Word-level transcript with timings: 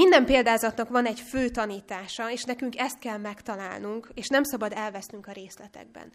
Minden 0.00 0.24
példázatnak 0.24 0.88
van 0.88 1.06
egy 1.06 1.20
fő 1.20 1.48
tanítása, 1.48 2.30
és 2.30 2.42
nekünk 2.42 2.78
ezt 2.78 2.98
kell 2.98 3.16
megtalálnunk, 3.16 4.10
és 4.14 4.26
nem 4.28 4.42
szabad 4.42 4.72
elvesznünk 4.72 5.26
a 5.26 5.32
részletekben. 5.32 6.12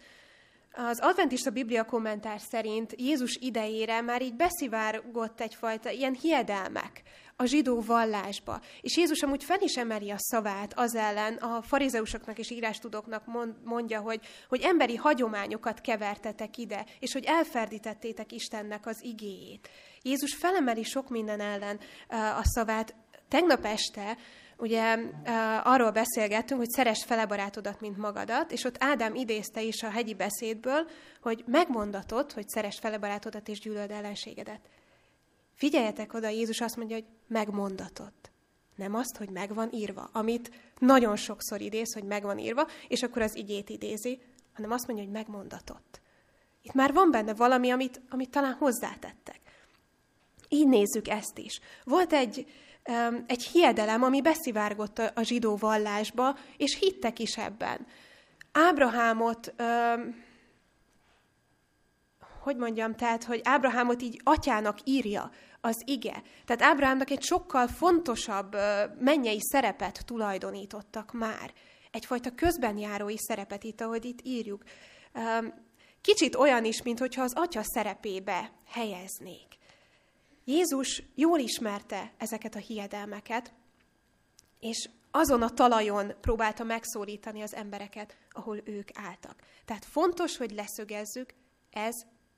Az 0.72 1.00
adventista 1.00 1.50
biblia 1.50 1.84
kommentár 1.84 2.40
szerint 2.40 2.94
Jézus 2.96 3.36
idejére 3.40 4.00
már 4.00 4.22
így 4.22 4.34
beszivárgott 4.34 5.40
egyfajta 5.40 5.90
ilyen 5.90 6.16
hiedelmek 6.20 7.02
a 7.36 7.44
zsidó 7.44 7.80
vallásba. 7.80 8.60
És 8.80 8.96
Jézus 8.96 9.22
amúgy 9.22 9.44
fel 9.44 9.60
is 9.60 9.76
emeli 9.76 10.10
a 10.10 10.18
szavát 10.18 10.72
az 10.76 10.94
ellen, 10.94 11.34
a 11.34 11.62
farizeusoknak 11.62 12.38
és 12.38 12.50
írástudóknak 12.50 13.24
mondja, 13.64 14.00
hogy, 14.00 14.20
hogy 14.48 14.60
emberi 14.62 14.96
hagyományokat 14.96 15.80
kevertetek 15.80 16.56
ide, 16.56 16.84
és 16.98 17.12
hogy 17.12 17.24
elferdítettétek 17.24 18.32
Istennek 18.32 18.86
az 18.86 18.98
igéjét. 19.02 19.68
Jézus 20.02 20.34
felemeli 20.34 20.82
sok 20.82 21.08
minden 21.08 21.40
ellen 21.40 21.78
a 22.38 22.42
szavát. 22.42 22.94
Tegnap 23.28 23.64
este 23.64 24.16
ugye 24.58 24.98
arról 25.62 25.90
beszélgettünk, 25.90 26.60
hogy 26.60 26.70
szeres 26.70 27.04
fele 27.04 27.26
barátodat, 27.26 27.80
mint 27.80 27.96
magadat, 27.96 28.52
és 28.52 28.64
ott 28.64 28.76
Ádám 28.78 29.14
idézte 29.14 29.62
is 29.62 29.82
a 29.82 29.90
hegyi 29.90 30.14
beszédből, 30.14 30.88
hogy 31.20 31.44
megmondatott, 31.46 32.32
hogy 32.32 32.48
szeres 32.48 32.78
fele 32.78 32.98
barátodat 32.98 33.48
és 33.48 33.60
gyűlöld 33.60 33.90
ellenségedet. 33.90 34.60
Figyeljetek 35.54 36.14
oda, 36.14 36.28
Jézus 36.28 36.60
azt 36.60 36.76
mondja, 36.76 36.96
hogy 36.96 37.06
megmondatott. 37.26 38.30
Nem 38.76 38.94
azt, 38.94 39.16
hogy 39.16 39.30
meg 39.30 39.54
van 39.54 39.68
írva, 39.72 40.08
amit 40.12 40.50
nagyon 40.78 41.16
sokszor 41.16 41.60
idéz, 41.60 41.94
hogy 41.94 42.04
meg 42.04 42.22
van 42.22 42.38
írva, 42.38 42.66
és 42.88 43.02
akkor 43.02 43.22
az 43.22 43.36
igét 43.36 43.68
idézi, 43.68 44.20
hanem 44.54 44.70
azt 44.70 44.86
mondja, 44.86 45.04
hogy 45.04 45.14
megmondatott. 45.14 46.00
Itt 46.62 46.72
már 46.72 46.92
van 46.92 47.10
benne 47.10 47.34
valami, 47.34 47.70
amit, 47.70 48.00
amit 48.08 48.30
talán 48.30 48.52
hozzátettek. 48.52 49.40
Így 50.48 50.68
nézzük 50.68 51.08
ezt 51.08 51.38
is. 51.38 51.60
Volt 51.84 52.12
egy, 52.12 52.46
egy 53.26 53.42
hiedelem, 53.42 54.02
ami 54.02 54.22
beszivárgott 54.22 54.98
a, 54.98 55.22
zsidó 55.22 55.56
vallásba, 55.56 56.36
és 56.56 56.78
hittek 56.78 57.18
is 57.18 57.36
ebben. 57.36 57.86
Ábrahámot 58.52 59.54
hogy 62.46 62.56
mondjam, 62.56 62.94
tehát, 62.94 63.24
hogy 63.24 63.40
Ábrahámot 63.44 64.02
így 64.02 64.20
atyának 64.24 64.78
írja 64.84 65.30
az 65.60 65.82
ige. 65.84 66.22
Tehát 66.44 66.62
Ábrahámnak 66.62 67.10
egy 67.10 67.22
sokkal 67.22 67.68
fontosabb 67.68 68.56
mennyei 69.00 69.40
szerepet 69.40 70.02
tulajdonítottak 70.04 71.12
már. 71.12 71.52
Egyfajta 71.90 72.34
közbenjárói 72.34 73.18
szerepet 73.18 73.64
itt, 73.64 73.80
ahogy 73.80 74.04
itt 74.04 74.18
írjuk. 74.22 74.62
Kicsit 76.00 76.34
olyan 76.34 76.64
is, 76.64 76.82
mintha 76.82 77.22
az 77.22 77.32
atya 77.34 77.60
szerepébe 77.62 78.50
helyeznék. 78.66 79.55
Jézus 80.48 81.02
jól 81.14 81.38
ismerte 81.38 82.12
ezeket 82.18 82.54
a 82.54 82.58
hiedelmeket, 82.58 83.54
és 84.60 84.88
azon 85.10 85.42
a 85.42 85.50
talajon 85.50 86.12
próbálta 86.20 86.64
megszólítani 86.64 87.42
az 87.42 87.54
embereket, 87.54 88.16
ahol 88.30 88.60
ők 88.64 88.88
álltak. 88.94 89.42
Tehát 89.64 89.84
fontos, 89.84 90.36
hogy 90.36 90.50
leszögezzük, 90.50 91.34
ez 91.70 91.94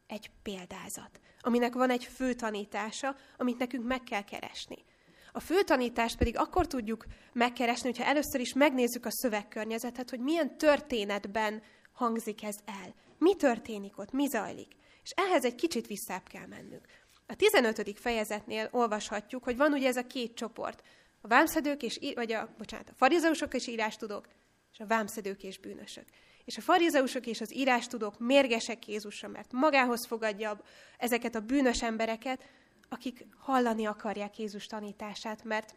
egy 0.07 0.31
példázat, 0.43 1.21
aminek 1.41 1.75
van 1.75 1.91
egy 1.91 2.05
fő 2.05 2.35
tanítása, 2.35 3.17
amit 3.37 3.59
nekünk 3.59 3.87
meg 3.87 4.03
kell 4.03 4.25
keresni. 4.25 4.85
A 5.33 5.41
fő 5.41 5.63
tanítást 5.63 6.19
pedig 6.19 6.37
akkor 6.37 6.67
tudjuk 6.67 7.07
megkeresni, 7.33 7.89
hogyha 7.89 8.05
először 8.05 8.41
is 8.41 8.53
megnézzük 8.53 9.07
a 9.07 9.13
szövegkörnyezetet, 9.13 10.11
hogy 10.11 10.21
milyen 10.21 10.57
történetben 10.57 11.63
hangzik 11.93 12.45
ez 12.45 12.57
el. 12.65 12.95
Mi 13.19 13.35
történik 13.35 13.99
ott, 13.99 14.13
mi 14.13 14.27
zajlik. 14.27 14.77
És 15.03 15.11
ehhez 15.17 15.45
egy 15.45 15.55
kicsit 15.55 15.87
visszább 15.87 16.29
kell 16.29 16.47
mennünk. 16.47 16.87
A 17.31 17.37
15. 17.37 17.99
fejezetnél 17.99 18.69
olvashatjuk, 18.71 19.45
hogy 19.45 19.57
van 19.57 19.73
ugye 19.73 19.89
ez 19.89 19.97
a 19.97 20.07
két 20.07 20.35
csoport. 20.35 20.83
A 21.21 21.29
vámszedők 21.29 21.83
és, 21.83 21.99
vagy 22.15 22.33
a, 22.33 22.55
bocsánat, 22.59 22.89
a 22.89 22.95
farizeusok 22.97 23.55
és 23.55 23.67
írástudók, 23.67 24.29
és 24.73 24.79
a 24.79 24.87
vámszedők 24.87 25.43
és 25.43 25.59
bűnösök. 25.59 26.05
És 26.45 26.57
a 26.57 26.61
farizeusok 26.61 27.27
és 27.27 27.41
az 27.41 27.55
írástudók 27.55 28.19
mérgesek 28.19 28.89
Jézusra, 28.89 29.29
mert 29.29 29.53
magához 29.53 30.07
fogadja 30.07 30.61
ezeket 30.99 31.35
a 31.35 31.41
bűnös 31.41 31.83
embereket, 31.83 32.43
akik 32.89 33.27
hallani 33.39 33.87
akarják 33.87 34.39
Jézus 34.39 34.67
tanítását, 34.67 35.45
mert 35.45 35.75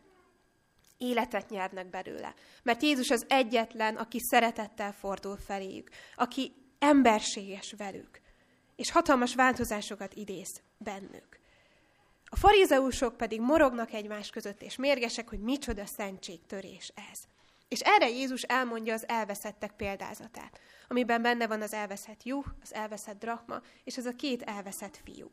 életet 0.97 1.49
nyernek 1.49 1.89
belőle. 1.89 2.33
Mert 2.63 2.81
Jézus 2.81 3.09
az 3.09 3.25
egyetlen, 3.27 3.95
aki 3.95 4.19
szeretettel 4.19 4.93
fordul 4.93 5.37
feléjük, 5.37 5.89
aki 6.15 6.53
emberséges 6.79 7.73
velük, 7.77 8.21
és 8.75 8.91
hatalmas 8.91 9.35
változásokat 9.35 10.13
idéz 10.13 10.61
bennük. 10.77 11.30
A 12.33 12.37
farizeusok 12.37 13.17
pedig 13.17 13.41
morognak 13.41 13.93
egymás 13.93 14.29
között, 14.29 14.61
és 14.61 14.75
mérgesek, 14.75 15.29
hogy 15.29 15.39
micsoda 15.39 15.85
szentségtörés 15.85 16.91
ez. 17.11 17.19
És 17.67 17.79
erre 17.79 18.09
Jézus 18.09 18.41
elmondja 18.41 18.93
az 18.93 19.07
elveszettek 19.07 19.71
példázatát, 19.71 20.59
amiben 20.87 21.21
benne 21.21 21.47
van 21.47 21.61
az 21.61 21.73
elveszett 21.73 22.23
juh, 22.23 22.45
az 22.61 22.73
elveszett 22.73 23.19
drachma, 23.19 23.61
és 23.83 23.97
ez 23.97 24.05
a 24.05 24.15
két 24.15 24.41
elveszett 24.41 24.99
fiú. 25.03 25.31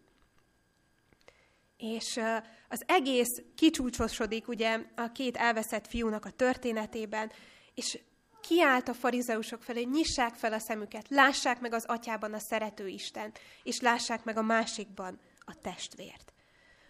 És 1.76 2.20
az 2.68 2.82
egész 2.86 3.42
kicsúcsosodik 3.54 4.48
ugye 4.48 4.80
a 4.96 5.12
két 5.12 5.36
elveszett 5.36 5.86
fiúnak 5.86 6.24
a 6.24 6.30
történetében, 6.30 7.32
és 7.74 7.98
kiállt 8.40 8.88
a 8.88 8.94
farizeusok 8.94 9.62
felé, 9.62 9.82
nyissák 9.82 10.34
fel 10.34 10.52
a 10.52 10.58
szemüket, 10.58 11.08
lássák 11.08 11.60
meg 11.60 11.72
az 11.72 11.84
atyában 11.86 12.34
a 12.34 12.38
szerető 12.38 12.88
Isten, 12.88 13.32
és 13.62 13.80
lássák 13.80 14.24
meg 14.24 14.36
a 14.36 14.42
másikban 14.42 15.18
a 15.38 15.60
testvért. 15.60 16.32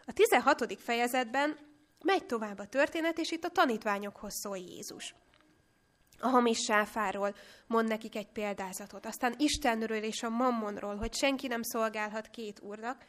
A 0.09 0.13
16. 0.13 0.81
fejezetben 0.81 1.59
megy 2.05 2.27
tovább 2.27 2.59
a 2.59 2.67
történet, 2.67 3.19
és 3.19 3.31
itt 3.31 3.45
a 3.45 3.51
tanítványokhoz 3.51 4.35
szól 4.35 4.57
Jézus 4.57 5.15
a 6.21 6.29
hamis 6.29 6.59
sáfáról 6.59 7.35
mond 7.67 7.89
nekik 7.89 8.17
egy 8.17 8.29
példázatot, 8.33 9.07
aztán 9.07 9.35
Istenről 9.39 10.03
és 10.03 10.23
a 10.23 10.29
mammonról, 10.29 10.97
hogy 10.97 11.15
senki 11.15 11.47
nem 11.47 11.63
szolgálhat 11.63 12.29
két 12.29 12.61
úrnak, 12.61 13.05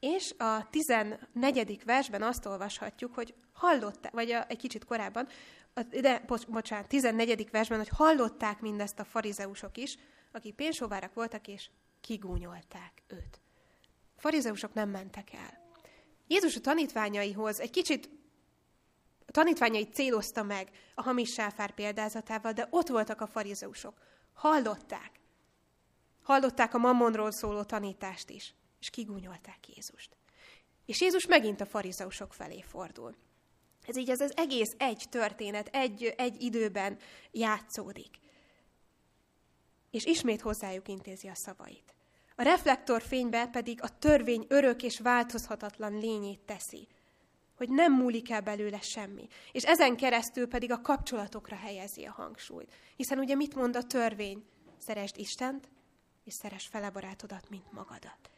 és 0.00 0.34
a 0.38 0.68
14. 0.70 1.84
versben 1.84 2.22
azt 2.22 2.46
olvashatjuk, 2.46 3.14
hogy 3.14 3.34
hallották, 3.52 4.12
vagy 4.12 4.30
a, 4.30 4.44
egy 4.48 4.58
kicsit 4.58 4.84
korábban, 4.84 5.28
de, 6.00 6.24
bocsánat, 6.48 6.88
14. 6.88 7.50
versben, 7.50 7.78
hogy 7.78 7.88
hallották 7.88 8.60
mindezt 8.60 8.98
a 8.98 9.04
farizeusok 9.04 9.76
is, 9.76 9.96
akik 10.32 10.54
pénzsóvárak 10.54 11.14
voltak, 11.14 11.48
és 11.48 11.70
kigúnyolták 12.00 13.02
őt. 13.06 13.40
A 14.16 14.20
farizeusok 14.20 14.72
nem 14.72 14.88
mentek 14.88 15.32
el. 15.32 15.59
Jézus 16.30 16.56
a 16.56 16.60
tanítványaihoz 16.60 17.60
egy 17.60 17.70
kicsit 17.70 18.10
a 19.26 19.30
tanítványait 19.30 19.94
célozta 19.94 20.42
meg 20.42 20.70
a 20.94 21.02
hamis 21.02 21.32
sáfár 21.32 21.74
példázatával, 21.74 22.52
de 22.52 22.66
ott 22.70 22.88
voltak 22.88 23.20
a 23.20 23.26
farizeusok. 23.26 24.00
Hallották. 24.32 25.20
Hallották 26.22 26.74
a 26.74 26.78
mammonról 26.78 27.30
szóló 27.30 27.62
tanítást 27.62 28.30
is, 28.30 28.54
és 28.80 28.90
kigúnyolták 28.90 29.68
Jézust. 29.68 30.16
És 30.86 31.00
Jézus 31.00 31.26
megint 31.26 31.60
a 31.60 31.66
farizeusok 31.66 32.34
felé 32.34 32.60
fordul. 32.60 33.16
Ez 33.86 33.96
így 33.96 34.10
ez 34.10 34.20
az 34.20 34.36
egész 34.36 34.74
egy 34.78 35.04
történet, 35.10 35.68
egy, 35.68 36.14
egy 36.16 36.42
időben 36.42 36.98
játszódik. 37.30 38.18
És 39.90 40.04
ismét 40.04 40.40
hozzájuk 40.40 40.88
intézi 40.88 41.28
a 41.28 41.34
szavait. 41.34 41.94
A 42.40 42.42
reflektorfénybe 42.42 43.46
pedig 43.46 43.82
a 43.82 43.98
törvény 43.98 44.46
örök 44.48 44.82
és 44.82 45.00
változhatatlan 45.00 45.98
lényét 45.98 46.40
teszi– 46.40 46.88
hogy 47.60 47.68
nem 47.68 47.92
múlik 47.92 48.30
el 48.30 48.40
belőle 48.40 48.80
semmi. 48.80 49.28
És 49.52 49.64
ezen 49.64 49.96
keresztül 49.96 50.48
pedig 50.48 50.72
a 50.72 50.80
kapcsolatokra 50.80 51.56
helyezi 51.56 52.04
a 52.04 52.12
hangsúlyt. 52.12 52.72
Hiszen 52.96 53.18
ugye 53.18 53.34
mit 53.34 53.54
mond 53.54 53.76
a 53.76 53.82
törvény? 53.82 54.44
Szeresd 54.78 55.18
Istent, 55.18 55.68
és 56.24 56.34
szeres 56.34 56.66
fele 56.66 56.90
mint 57.48 57.72
magadat. 57.72 58.30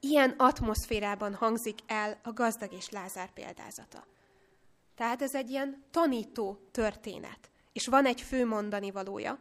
Ilyen 0.00 0.34
atmoszférában 0.36 1.34
hangzik 1.34 1.78
el 1.86 2.20
a 2.22 2.32
gazdag 2.32 2.72
és 2.72 2.90
Lázár 2.90 3.32
példázata. 3.32 4.06
Tehát 4.94 5.22
ez 5.22 5.34
egy 5.34 5.50
ilyen 5.50 5.82
tanító 5.90 6.58
történet. 6.70 7.50
És 7.72 7.86
van 7.86 8.06
egy 8.06 8.20
fő 8.20 8.46
mondani 8.46 8.90
valója, 8.90 9.38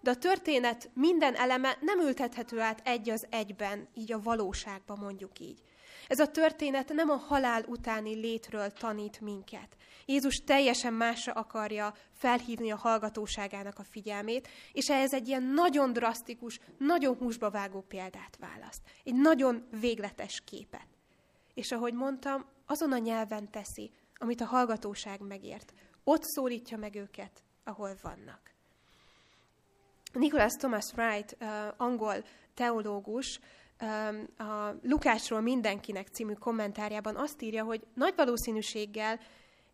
de 0.00 0.10
a 0.10 0.16
történet 0.16 0.90
minden 0.94 1.34
eleme 1.34 1.76
nem 1.80 2.00
ültethető 2.00 2.60
át 2.60 2.80
egy 2.84 3.10
az 3.10 3.26
egyben, 3.30 3.88
így 3.94 4.12
a 4.12 4.22
valóságba 4.22 4.96
mondjuk 4.96 5.38
így. 5.38 5.62
Ez 6.08 6.18
a 6.18 6.30
történet 6.30 6.92
nem 6.92 7.10
a 7.10 7.16
halál 7.16 7.64
utáni 7.66 8.14
létről 8.14 8.72
tanít 8.72 9.20
minket. 9.20 9.76
Jézus 10.06 10.36
teljesen 10.44 10.92
másra 10.92 11.32
akarja 11.32 11.94
felhívni 12.12 12.70
a 12.70 12.76
hallgatóságának 12.76 13.78
a 13.78 13.84
figyelmét, 13.90 14.48
és 14.72 14.90
ehhez 14.90 15.12
egy 15.12 15.28
ilyen 15.28 15.42
nagyon 15.42 15.92
drasztikus, 15.92 16.60
nagyon 16.78 17.16
húsba 17.16 17.50
vágó 17.50 17.80
példát 17.80 18.36
választ. 18.38 18.82
Egy 19.04 19.14
nagyon 19.14 19.66
végletes 19.80 20.42
képet. 20.44 20.86
És 21.54 21.72
ahogy 21.72 21.94
mondtam, 21.94 22.44
azon 22.66 22.92
a 22.92 22.98
nyelven 22.98 23.50
teszi, 23.50 23.90
amit 24.14 24.40
a 24.40 24.44
hallgatóság 24.44 25.20
megért. 25.20 25.72
Ott 26.04 26.22
szólítja 26.22 26.76
meg 26.76 26.94
őket, 26.94 27.42
ahol 27.64 27.96
vannak. 28.02 28.49
Nicholas 30.12 30.52
Thomas 30.52 30.92
Wright, 30.92 31.36
uh, 31.40 31.48
angol 31.76 32.24
teológus, 32.54 33.40
a 34.36 34.74
Lukásról 34.82 35.40
mindenkinek 35.40 36.08
című 36.08 36.32
kommentárjában 36.32 37.16
azt 37.16 37.42
írja, 37.42 37.64
hogy 37.64 37.86
nagy 37.94 38.14
valószínűséggel 38.16 39.20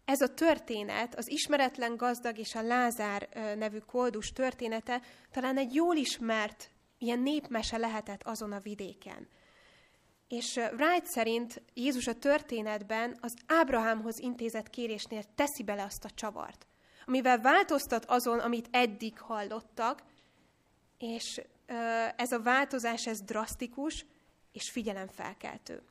ez 0.04 0.20
a 0.20 0.34
történet, 0.34 1.14
az 1.14 1.30
ismeretlen 1.30 1.96
gazdag 1.96 2.38
és 2.38 2.54
a 2.54 2.62
Lázár 2.62 3.28
nevű 3.58 3.78
koldus 3.78 4.32
története 4.32 5.00
talán 5.30 5.56
egy 5.56 5.74
jól 5.74 5.96
ismert 5.96 6.70
ilyen 6.98 7.18
népmese 7.18 7.76
lehetett 7.76 8.22
azon 8.22 8.52
a 8.52 8.60
vidéken. 8.60 9.28
És 10.28 10.56
Wright 10.56 11.06
szerint 11.06 11.62
Jézus 11.74 12.06
a 12.06 12.18
történetben 12.18 13.16
az 13.20 13.34
Ábrahámhoz 13.46 14.18
intézett 14.18 14.70
kérésnél 14.70 15.22
teszi 15.34 15.62
bele 15.62 15.82
azt 15.82 16.04
a 16.04 16.10
csavart, 16.10 16.66
amivel 17.06 17.40
változtat 17.40 18.04
azon, 18.04 18.38
amit 18.38 18.68
eddig 18.70 19.18
hallottak, 19.18 20.02
és 20.98 21.40
ez 22.16 22.32
a 22.32 22.42
változás, 22.42 23.06
ez 23.06 23.22
drasztikus 23.22 24.06
és 24.52 24.70
figyelemfelkeltő. 24.70 25.82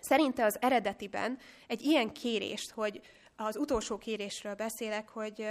Szerinte 0.00 0.44
az 0.44 0.58
eredetiben 0.60 1.38
egy 1.66 1.82
ilyen 1.82 2.12
kérést, 2.12 2.70
hogy 2.70 3.00
az 3.36 3.56
utolsó 3.56 3.98
kérésről 3.98 4.54
beszélek, 4.54 5.08
hogy 5.08 5.46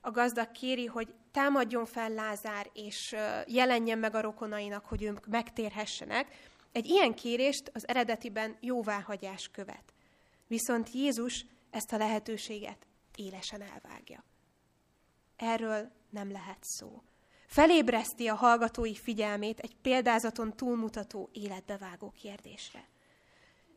a 0.00 0.10
gazdag 0.10 0.50
kéri, 0.50 0.86
hogy 0.86 1.14
támadjon 1.32 1.86
fel 1.86 2.10
Lázár, 2.10 2.70
és 2.72 3.16
jelenjen 3.46 3.98
meg 3.98 4.14
a 4.14 4.20
rokonainak, 4.20 4.84
hogy 4.84 5.02
ők 5.02 5.26
megtérhessenek. 5.26 6.48
Egy 6.72 6.86
ilyen 6.86 7.14
kérést 7.14 7.70
az 7.74 7.88
eredetiben 7.88 8.56
jóváhagyás 8.60 9.48
követ. 9.48 9.92
Viszont 10.46 10.90
Jézus 10.92 11.46
ezt 11.70 11.92
a 11.92 11.96
lehetőséget 11.96 12.86
élesen 13.14 13.62
elvágja. 13.62 14.24
Erről 15.36 15.90
nem 16.10 16.32
lehet 16.32 16.58
szó. 16.60 17.02
Felébreszti 17.52 18.26
a 18.28 18.34
hallgatói 18.34 18.94
figyelmét 18.94 19.58
egy 19.58 19.76
példázaton 19.82 20.56
túlmutató 20.56 21.28
életbevágó 21.32 22.10
kérdésre. 22.10 22.88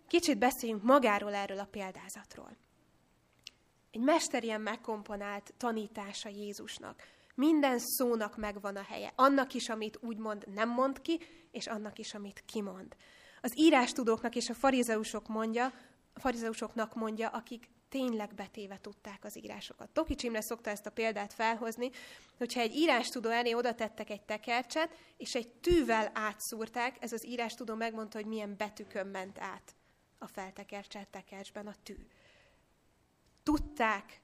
Kicsit 0.07 0.37
beszéljünk 0.37 0.83
magáról 0.83 1.33
erről 1.33 1.59
a 1.59 1.67
példázatról. 1.71 2.57
Egy 3.91 4.01
mesterien 4.01 4.61
megkomponált 4.61 5.53
tanítása 5.57 6.29
Jézusnak. 6.29 7.01
Minden 7.35 7.79
szónak 7.79 8.37
megvan 8.37 8.75
a 8.75 8.83
helye. 8.83 9.11
Annak 9.15 9.53
is, 9.53 9.69
amit 9.69 9.97
úgymond 10.01 10.47
nem 10.53 10.69
mond 10.69 11.01
ki, 11.01 11.19
és 11.51 11.67
annak 11.67 11.99
is, 11.99 12.13
amit 12.13 12.43
kimond. 12.45 12.95
Az 13.41 13.57
írástudóknak 13.57 14.35
és 14.35 14.49
a 14.49 14.53
farizeusok 14.53 15.27
mondja, 15.27 15.73
a 16.13 16.19
farizeusoknak 16.19 16.95
mondja, 16.95 17.29
akik 17.29 17.69
tényleg 17.93 18.33
betéve 18.33 18.77
tudták 18.81 19.23
az 19.23 19.37
írásokat. 19.37 19.89
Toki 19.89 20.15
Csimre 20.15 20.41
szokta 20.41 20.69
ezt 20.69 20.85
a 20.85 20.91
példát 20.91 21.33
felhozni, 21.33 21.89
hogyha 22.37 22.59
egy 22.59 22.75
írástudó 22.75 23.29
elé 23.29 23.53
oda 23.53 23.75
tettek 23.75 24.09
egy 24.09 24.21
tekercset, 24.21 24.89
és 25.17 25.35
egy 25.35 25.47
tűvel 25.47 26.11
átszúrták, 26.13 26.95
ez 26.99 27.13
az 27.13 27.25
írástudó 27.25 27.75
megmondta, 27.75 28.17
hogy 28.17 28.27
milyen 28.27 28.55
betűkön 28.57 29.07
ment 29.07 29.39
át 29.39 29.75
a 30.17 30.27
feltekercselt 30.27 31.07
tekercsben 31.07 31.67
a 31.67 31.75
tű. 31.83 31.95
Tudták, 33.43 34.21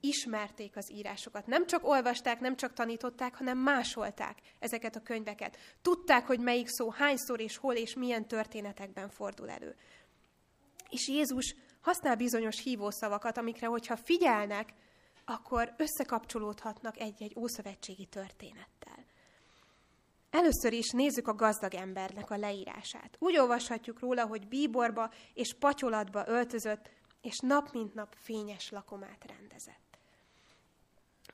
ismerték 0.00 0.76
az 0.76 0.92
írásokat. 0.92 1.46
Nem 1.46 1.66
csak 1.66 1.86
olvasták, 1.86 2.40
nem 2.40 2.56
csak 2.56 2.72
tanították, 2.72 3.34
hanem 3.34 3.58
másolták 3.58 4.38
ezeket 4.58 4.96
a 4.96 5.02
könyveket. 5.02 5.56
Tudták, 5.82 6.26
hogy 6.26 6.40
melyik 6.40 6.68
szó 6.68 6.90
hányszor 6.90 7.40
és 7.40 7.56
hol 7.56 7.74
és 7.74 7.94
milyen 7.94 8.28
történetekben 8.28 9.08
fordul 9.08 9.50
elő. 9.50 9.76
És 10.90 11.08
Jézus 11.08 11.54
használ 11.88 12.16
bizonyos 12.16 12.62
hívószavakat, 12.62 13.38
amikre, 13.38 13.66
hogyha 13.66 13.96
figyelnek, 13.96 14.72
akkor 15.24 15.74
összekapcsolódhatnak 15.76 17.00
egy-egy 17.00 17.34
ószövetségi 17.36 18.06
történettel. 18.06 19.04
Először 20.30 20.72
is 20.72 20.90
nézzük 20.90 21.28
a 21.28 21.34
gazdag 21.34 21.74
embernek 21.74 22.30
a 22.30 22.36
leírását. 22.36 23.16
Úgy 23.18 23.38
olvashatjuk 23.38 24.00
róla, 24.00 24.26
hogy 24.26 24.48
bíborba 24.48 25.10
és 25.34 25.54
patyolatba 25.58 26.24
öltözött, 26.26 26.90
és 27.22 27.38
nap 27.38 27.72
mint 27.72 27.94
nap 27.94 28.14
fényes 28.18 28.70
lakomát 28.70 29.24
rendezett. 29.26 29.98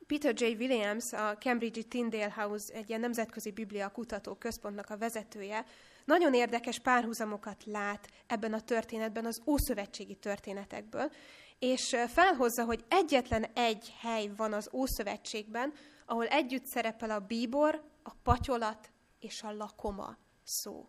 Peter 0.06 0.34
J. 0.36 0.44
Williams, 0.44 1.12
a 1.12 1.36
Cambridge-i 1.36 1.84
Tyndale 1.84 2.32
House, 2.32 2.74
egy 2.74 2.88
ilyen 2.88 3.00
nemzetközi 3.00 3.50
biblia 3.50 3.90
kutató 3.90 4.34
központnak 4.34 4.90
a 4.90 4.98
vezetője, 4.98 5.64
nagyon 6.04 6.34
érdekes 6.34 6.78
párhuzamokat 6.78 7.64
lát 7.64 8.08
ebben 8.26 8.52
a 8.52 8.60
történetben 8.60 9.24
az 9.24 9.40
ószövetségi 9.46 10.14
történetekből, 10.14 11.10
és 11.58 11.96
felhozza, 12.08 12.64
hogy 12.64 12.84
egyetlen 12.88 13.44
egy 13.54 13.94
hely 14.00 14.30
van 14.36 14.52
az 14.52 14.70
Ószövetségben, 14.72 15.72
ahol 16.06 16.26
együtt 16.26 16.66
szerepel 16.66 17.10
a 17.10 17.18
bíbor, 17.18 17.84
a 18.02 18.14
patyolat 18.22 18.90
és 19.20 19.42
a 19.42 19.52
lakoma 19.52 20.16
szó. 20.42 20.88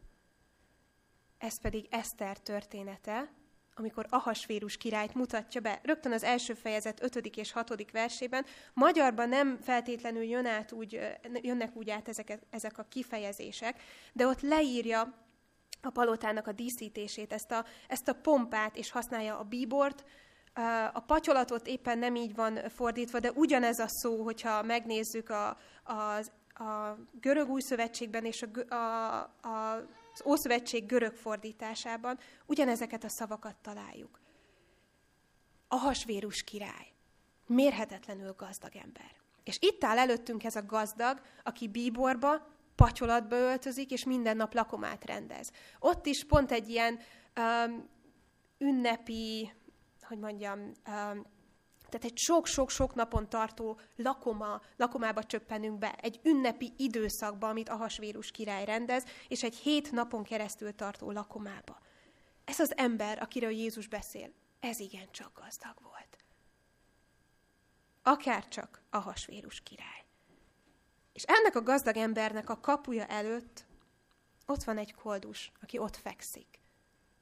Ez 1.38 1.62
pedig 1.62 1.88
Eszter 1.90 2.40
története, 2.40 3.34
amikor 3.76 4.06
Ahasvérus 4.10 4.78
királyt 4.78 5.14
mutatja 5.14 5.62
be, 5.62 5.80
rögtön 5.84 6.12
az 6.12 6.24
első 6.24 6.54
fejezet 6.54 7.04
5. 7.04 7.16
és 7.16 7.52
6. 7.52 7.92
versében, 7.92 8.46
magyarban 8.74 9.30
nem 9.30 9.58
feltétlenül 9.62 10.24
jön 10.24 10.46
át 10.46 10.72
úgy, 10.72 11.00
jönnek 11.42 11.76
úgy 11.76 11.90
át 11.90 12.08
ezek, 12.08 12.40
ezek 12.50 12.78
a 12.78 12.86
kifejezések, 12.90 13.82
de 14.14 14.28
ott 14.28 14.42
leírja 14.42 15.14
a 15.82 15.90
palotának 15.90 16.48
a 16.48 16.52
díszítését, 16.52 17.34
ezt 17.34 17.52
a, 17.52 17.66
ezt 17.88 18.08
a 18.08 18.14
pompát, 18.14 18.78
és 18.78 18.92
használja 18.92 19.40
a 19.40 19.44
bíbort, 19.44 20.04
a 20.94 21.00
patyolatot 21.00 21.68
éppen 21.68 21.98
nem 21.98 22.16
így 22.16 22.36
van 22.36 22.60
fordítva, 22.70 23.20
de 23.20 23.32
ugyanez 23.32 23.80
a 23.80 23.88
szó, 23.88 24.24
hogyha 24.24 24.64
megnézzük 24.64 25.30
a, 25.30 25.58
a, 25.84 25.94
a 26.64 26.98
görög 27.12 27.50
új 27.50 27.62
szövetségben 27.62 28.26
és 28.26 28.42
a, 28.42 28.76
a, 28.76 29.48
a 29.48 29.86
az 30.16 30.26
Ószövetség 30.26 30.86
görög 30.86 31.14
fordításában 31.14 32.20
ugyanezeket 32.46 33.04
a 33.04 33.10
szavakat 33.10 33.56
találjuk. 33.62 34.20
Ahasvérus 35.68 36.44
király, 36.44 36.92
mérhetetlenül 37.46 38.34
gazdag 38.38 38.76
ember. 38.76 39.12
És 39.44 39.58
itt 39.60 39.84
áll 39.84 39.98
előttünk 39.98 40.44
ez 40.44 40.56
a 40.56 40.66
gazdag, 40.66 41.22
aki 41.44 41.68
bíborba, 41.68 42.48
patyolatba 42.76 43.36
öltözik, 43.36 43.92
és 43.92 44.04
minden 44.04 44.38
nap 44.38 44.54
lakomát 44.54 45.06
rendez. 45.06 45.52
Ott 45.80 46.06
is 46.06 46.24
pont 46.24 46.52
egy 46.52 46.70
ilyen 46.70 47.00
um, 47.38 47.90
ünnepi, 48.58 49.54
hogy 50.02 50.18
mondjam, 50.18 50.72
um, 50.88 51.26
tehát 51.90 52.04
egy 52.04 52.18
sok-sok-sok 52.18 52.96
napon 52.96 53.30
tartó 53.30 53.80
lakoma, 53.96 54.62
lakomába 54.76 55.24
csöppenünk 55.24 55.78
be, 55.78 55.96
egy 56.02 56.20
ünnepi 56.24 56.74
időszakba, 56.78 57.50
amit 57.50 57.70
Ahasvérus 57.70 58.32
király 58.32 58.66
rendez, 58.66 59.04
és 59.28 59.44
egy 59.44 59.56
hét 59.56 59.92
napon 59.92 60.24
keresztül 60.24 60.76
tartó 60.76 61.12
lakomába. 61.12 61.80
Ez 62.46 62.60
az 62.60 62.78
ember, 62.78 63.22
akiről 63.22 63.52
Jézus 63.52 63.88
beszél, 63.88 64.32
ez 64.60 64.80
igen 64.80 65.12
csak 65.12 65.40
gazdag 65.42 65.76
volt. 65.82 66.18
Akár 68.04 68.48
csak 68.48 68.82
Ahasvérus 68.90 69.62
király. 69.62 70.06
És 71.14 71.24
ennek 71.24 71.56
a 71.56 71.64
gazdag 71.64 71.98
embernek 71.98 72.50
a 72.50 72.60
kapuja 72.60 73.06
előtt 73.06 73.66
ott 74.46 74.64
van 74.64 74.78
egy 74.78 74.94
koldus, 74.94 75.52
aki 75.62 75.78
ott 75.78 75.96
fekszik. 75.96 76.60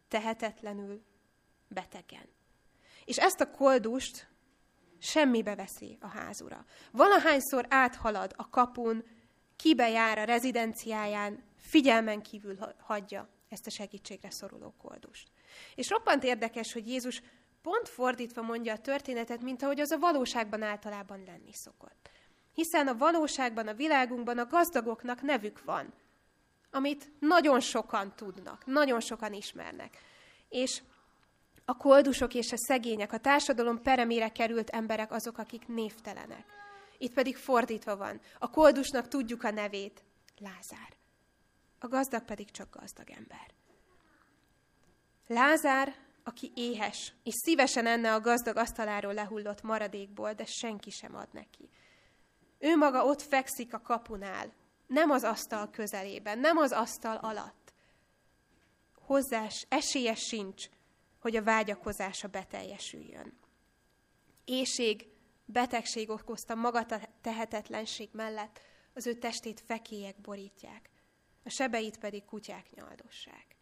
Tehetetlenül, 0.08 1.04
betegen. 1.68 2.30
És 3.06 3.18
ezt 3.18 3.40
a 3.40 3.52
koldust 3.52 4.28
semmibe 5.04 5.56
veszi 5.56 5.98
a 6.02 6.08
házura. 6.08 6.66
Valahányszor 6.92 7.66
áthalad 7.70 8.34
a 8.36 8.50
kapun, 8.50 9.04
kibe 9.56 9.90
jár 9.90 10.18
a 10.18 10.24
rezidenciáján, 10.24 11.44
figyelmen 11.58 12.22
kívül 12.22 12.58
hagyja 12.80 13.30
ezt 13.50 13.68
a 13.68 13.70
segítségre 13.70 14.30
szoruló 14.30 14.74
koldust. 14.82 15.28
És 15.76 15.90
roppant 15.90 16.24
érdekes, 16.24 16.74
hogy 16.74 16.88
Jézus 16.88 17.22
pont 17.62 17.90
fordítva 17.90 18.42
mondja 18.42 18.74
a 18.74 18.78
történetet, 18.78 19.42
mint 19.42 19.64
ahogy 19.64 19.80
az 19.80 19.92
a 19.92 20.00
valóságban 20.00 20.62
általában 20.62 21.24
lenni 21.24 21.54
szokott. 21.54 22.10
Hiszen 22.54 22.88
a 22.88 22.98
valóságban, 22.98 23.68
a 23.68 23.74
világunkban 23.74 24.38
a 24.38 24.46
gazdagoknak 24.46 25.22
nevük 25.22 25.64
van, 25.64 25.94
amit 26.72 27.12
nagyon 27.20 27.60
sokan 27.60 28.16
tudnak, 28.16 28.66
nagyon 28.66 29.00
sokan 29.00 29.34
ismernek. 29.34 29.98
És 30.50 30.82
a 31.66 31.78
koldusok 31.78 32.34
és 32.34 32.52
a 32.52 32.58
szegények, 32.58 33.14
a 33.14 33.18
társadalom 33.18 33.82
peremére 33.82 34.30
került 34.30 34.70
emberek 34.70 35.12
azok, 35.12 35.38
akik 35.38 35.68
névtelenek. 35.68 36.46
Itt 36.98 37.14
pedig 37.14 37.38
fordítva 37.38 37.98
van. 37.98 38.22
A 38.40 38.50
koldusnak 38.50 39.08
tudjuk 39.08 39.44
a 39.44 39.52
nevét, 39.52 40.04
Lázár. 40.38 40.94
A 41.80 41.88
gazdag 41.88 42.26
pedig 42.26 42.52
csak 42.52 42.76
gazdag 42.80 43.10
ember. 43.10 43.54
Lázár, 45.28 45.96
aki 46.24 46.52
éhes, 46.56 47.14
és 47.24 47.34
szívesen 47.34 47.86
enne 47.86 48.14
a 48.14 48.20
gazdag 48.20 48.58
asztaláról 48.58 49.14
lehullott 49.14 49.62
maradékból, 49.62 50.34
de 50.34 50.46
senki 50.46 50.90
sem 50.90 51.16
ad 51.16 51.28
neki. 51.32 51.70
Ő 52.60 52.76
maga 52.76 53.06
ott 53.06 53.22
fekszik 53.22 53.74
a 53.74 53.82
kapunál, 53.82 54.54
nem 54.88 55.10
az 55.10 55.24
asztal 55.24 55.70
közelében, 55.70 56.40
nem 56.40 56.58
az 56.58 56.72
asztal 56.72 57.16
alatt. 57.16 57.74
Hozzás 59.06 59.66
esélye 59.70 60.16
sincs, 60.16 60.70
hogy 61.24 61.36
a 61.36 61.44
vágyakozása 61.44 62.28
beteljesüljön. 62.28 63.40
Éjség, 64.46 65.08
betegség 65.46 66.10
okozta 66.10 66.56
magatehetetlenség 66.56 68.10
mellett 68.12 68.60
az 68.94 69.08
ő 69.08 69.14
testét 69.14 69.60
fekélyek 69.60 70.22
borítják, 70.22 70.90
a 71.44 71.50
sebeit 71.50 72.00
pedig 72.00 72.26
kutyák 72.26 72.72
nyaldossák. 72.72 73.56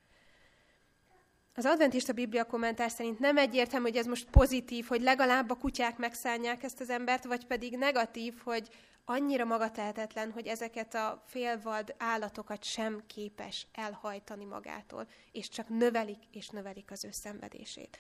Az 1.55 1.65
adventista 1.65 2.13
biblia 2.13 2.45
kommentár 2.45 2.91
szerint 2.91 3.19
nem 3.19 3.37
egyértelmű, 3.37 3.85
hogy 3.85 3.97
ez 3.97 4.05
most 4.05 4.29
pozitív, 4.29 4.85
hogy 4.87 5.01
legalább 5.01 5.49
a 5.49 5.55
kutyák 5.55 5.97
megszállják 5.97 6.63
ezt 6.63 6.79
az 6.79 6.89
embert, 6.89 7.23
vagy 7.23 7.45
pedig 7.45 7.77
negatív, 7.77 8.33
hogy 8.43 8.69
annyira 9.05 9.45
magatehetetlen, 9.45 10.31
hogy 10.31 10.47
ezeket 10.47 10.95
a 10.95 11.23
félvad 11.25 11.95
állatokat 11.97 12.63
sem 12.63 13.01
képes 13.07 13.67
elhajtani 13.73 14.45
magától, 14.45 15.07
és 15.31 15.49
csak 15.49 15.69
növelik 15.69 16.23
és 16.31 16.49
növelik 16.49 16.91
az 16.91 17.05
ő 17.05 17.11
szenvedését. 17.11 17.97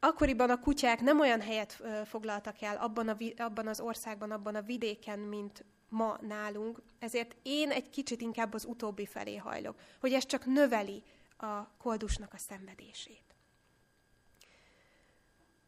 Akkoriban 0.00 0.50
a 0.50 0.60
kutyák 0.60 1.00
nem 1.00 1.20
olyan 1.20 1.40
helyet 1.40 1.82
foglaltak 2.04 2.62
el 2.62 2.76
abban, 2.76 3.08
a, 3.08 3.16
abban 3.36 3.66
az 3.66 3.80
országban, 3.80 4.30
abban 4.30 4.54
a 4.54 4.62
vidéken, 4.62 5.18
mint 5.18 5.64
ma 5.88 6.18
nálunk, 6.20 6.82
ezért 6.98 7.36
én 7.42 7.70
egy 7.70 7.90
kicsit 7.90 8.20
inkább 8.20 8.54
az 8.54 8.64
utóbbi 8.64 9.06
felé 9.06 9.36
hajlok, 9.36 9.80
hogy 10.00 10.12
ez 10.12 10.26
csak 10.26 10.46
növeli 10.46 11.02
a 11.42 11.74
koldusnak 11.78 12.32
a 12.32 12.38
szenvedését. 12.38 13.24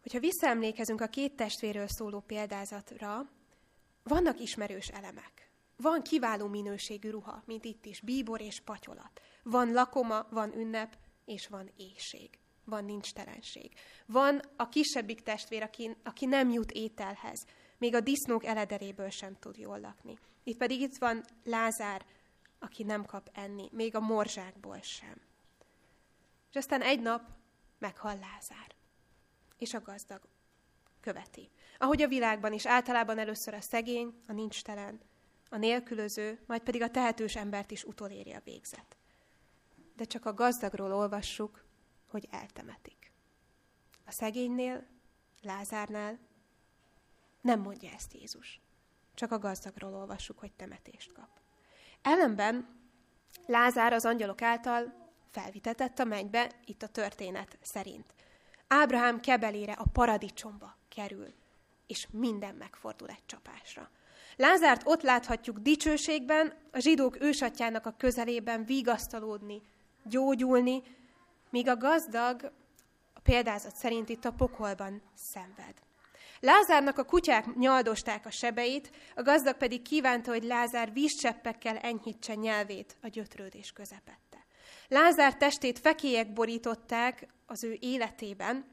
Hogyha 0.02 0.18
visszaemlékezünk 0.18 1.00
a 1.00 1.06
két 1.06 1.36
testvérről 1.36 1.86
szóló 1.88 2.20
példázatra, 2.20 3.30
vannak 4.02 4.40
ismerős 4.40 4.88
elemek. 4.88 5.50
Van 5.76 6.02
kiváló 6.02 6.46
minőségű 6.46 7.10
ruha, 7.10 7.42
mint 7.46 7.64
itt 7.64 7.86
is, 7.86 8.00
bíbor 8.00 8.40
és 8.40 8.60
patyolat. 8.60 9.20
Van 9.42 9.72
lakoma, 9.72 10.26
van 10.30 10.56
ünnep, 10.56 10.96
és 11.24 11.48
van 11.48 11.70
éjség. 11.76 12.38
Van 12.64 12.84
nincs 12.84 13.12
telenség. 13.12 13.72
Van 14.06 14.40
a 14.56 14.68
kisebbik 14.68 15.22
testvér, 15.22 15.62
aki, 15.62 15.96
aki 16.02 16.26
nem 16.26 16.50
jut 16.50 16.70
ételhez. 16.70 17.46
Még 17.78 17.94
a 17.94 18.00
disznók 18.00 18.44
elederéből 18.44 19.10
sem 19.10 19.36
tud 19.38 19.56
jól 19.56 19.80
lakni. 19.80 20.18
Itt 20.42 20.56
pedig 20.56 20.80
itt 20.80 20.96
van 20.96 21.24
Lázár, 21.44 22.06
aki 22.58 22.82
nem 22.82 23.04
kap 23.04 23.30
enni, 23.32 23.68
még 23.72 23.94
a 23.94 24.00
morzsákból 24.00 24.80
sem. 24.80 25.20
És 26.54 26.60
aztán 26.60 26.82
egy 26.82 27.00
nap 27.00 27.22
meghal 27.78 28.18
Lázár. 28.18 28.74
És 29.58 29.74
a 29.74 29.80
gazdag 29.80 30.20
követi. 31.00 31.50
Ahogy 31.78 32.02
a 32.02 32.08
világban 32.08 32.52
is, 32.52 32.66
általában 32.66 33.18
először 33.18 33.54
a 33.54 33.60
szegény, 33.60 34.22
a 34.26 34.32
nincstelen, 34.32 35.00
a 35.48 35.56
nélkülöző, 35.56 36.44
majd 36.46 36.62
pedig 36.62 36.82
a 36.82 36.90
tehetős 36.90 37.36
embert 37.36 37.70
is 37.70 37.84
utoléri 37.84 38.32
a 38.32 38.40
végzet. 38.44 38.96
De 39.96 40.04
csak 40.04 40.24
a 40.24 40.34
gazdagról 40.34 40.92
olvassuk, 40.92 41.64
hogy 42.06 42.28
eltemetik. 42.30 43.12
A 44.04 44.10
szegénynél, 44.10 44.86
Lázárnál 45.42 46.18
nem 47.40 47.60
mondja 47.60 47.90
ezt 47.90 48.12
Jézus. 48.12 48.60
Csak 49.14 49.32
a 49.32 49.38
gazdagról 49.38 49.94
olvassuk, 49.94 50.38
hogy 50.38 50.52
temetést 50.52 51.12
kap. 51.12 51.28
Ellenben 52.02 52.68
Lázár 53.46 53.92
az 53.92 54.04
angyalok 54.04 54.42
által 54.42 55.03
felvitetett 55.34 55.98
a 55.98 56.04
mennybe, 56.04 56.50
itt 56.64 56.82
a 56.82 56.86
történet 56.86 57.58
szerint. 57.62 58.14
Ábrahám 58.68 59.20
kebelére 59.20 59.72
a 59.72 59.84
paradicsomba 59.92 60.76
kerül, 60.88 61.32
és 61.86 62.06
minden 62.10 62.54
megfordul 62.54 63.08
egy 63.08 63.26
csapásra. 63.26 63.90
Lázárt 64.36 64.82
ott 64.84 65.02
láthatjuk 65.02 65.58
dicsőségben, 65.58 66.52
a 66.72 66.78
zsidók 66.78 67.20
ősatjának 67.20 67.86
a 67.86 67.94
közelében 67.98 68.64
vigasztalódni, 68.64 69.62
gyógyulni, 70.04 70.82
míg 71.50 71.68
a 71.68 71.76
gazdag 71.76 72.52
a 73.12 73.20
példázat 73.20 73.76
szerint 73.76 74.08
itt 74.08 74.24
a 74.24 74.32
pokolban 74.32 75.02
szenved. 75.14 75.74
Lázárnak 76.40 76.98
a 76.98 77.04
kutyák 77.04 77.54
nyaldosták 77.54 78.26
a 78.26 78.30
sebeit, 78.30 78.90
a 79.14 79.22
gazdag 79.22 79.56
pedig 79.56 79.82
kívánta, 79.82 80.30
hogy 80.30 80.44
Lázár 80.44 80.92
vízcseppekkel 80.92 81.76
enyhítse 81.76 82.34
nyelvét 82.34 82.96
a 83.02 83.08
gyötrődés 83.08 83.72
közepette. 83.72 84.33
Lázár 84.88 85.36
testét 85.36 85.78
fekélyek 85.78 86.32
borították 86.32 87.26
az 87.46 87.64
ő 87.64 87.76
életében, 87.80 88.64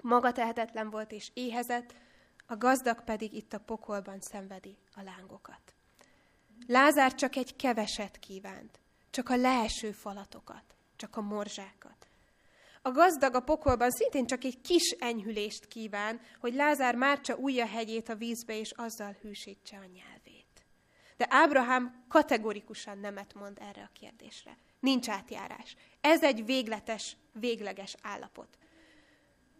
maga 0.00 0.32
tehetetlen 0.32 0.90
volt 0.90 1.12
és 1.12 1.30
éhezett, 1.34 1.94
a 2.46 2.56
gazdag 2.56 3.04
pedig 3.04 3.32
itt 3.32 3.52
a 3.52 3.58
pokolban 3.58 4.20
szenvedi 4.20 4.76
a 4.94 5.02
lángokat. 5.02 5.74
Lázár 6.66 7.14
csak 7.14 7.36
egy 7.36 7.56
keveset 7.56 8.18
kívánt, 8.18 8.80
csak 9.10 9.28
a 9.28 9.36
leeső 9.36 9.92
falatokat, 9.92 10.64
csak 10.96 11.16
a 11.16 11.20
morzsákat. 11.20 12.08
A 12.82 12.90
gazdag 12.90 13.34
a 13.34 13.40
pokolban 13.40 13.90
szintén 13.90 14.26
csak 14.26 14.44
egy 14.44 14.60
kis 14.60 14.90
enyhülést 14.98 15.66
kíván, 15.66 16.20
hogy 16.40 16.54
Lázár 16.54 16.94
mártsa 16.94 17.36
újja 17.36 17.66
hegyét 17.66 18.08
a 18.08 18.14
vízbe, 18.14 18.58
és 18.58 18.70
azzal 18.76 19.16
hűsítse 19.20 19.76
a 19.76 19.84
nyelvét. 19.84 20.17
De 21.18 21.26
Ábrahám 21.28 22.04
kategorikusan 22.08 22.98
nemet 22.98 23.34
mond 23.34 23.58
erre 23.60 23.82
a 23.82 23.90
kérdésre. 23.92 24.56
Nincs 24.80 25.08
átjárás. 25.08 25.76
Ez 26.00 26.22
egy 26.22 26.44
végletes, 26.44 27.16
végleges 27.32 27.94
állapot. 28.02 28.58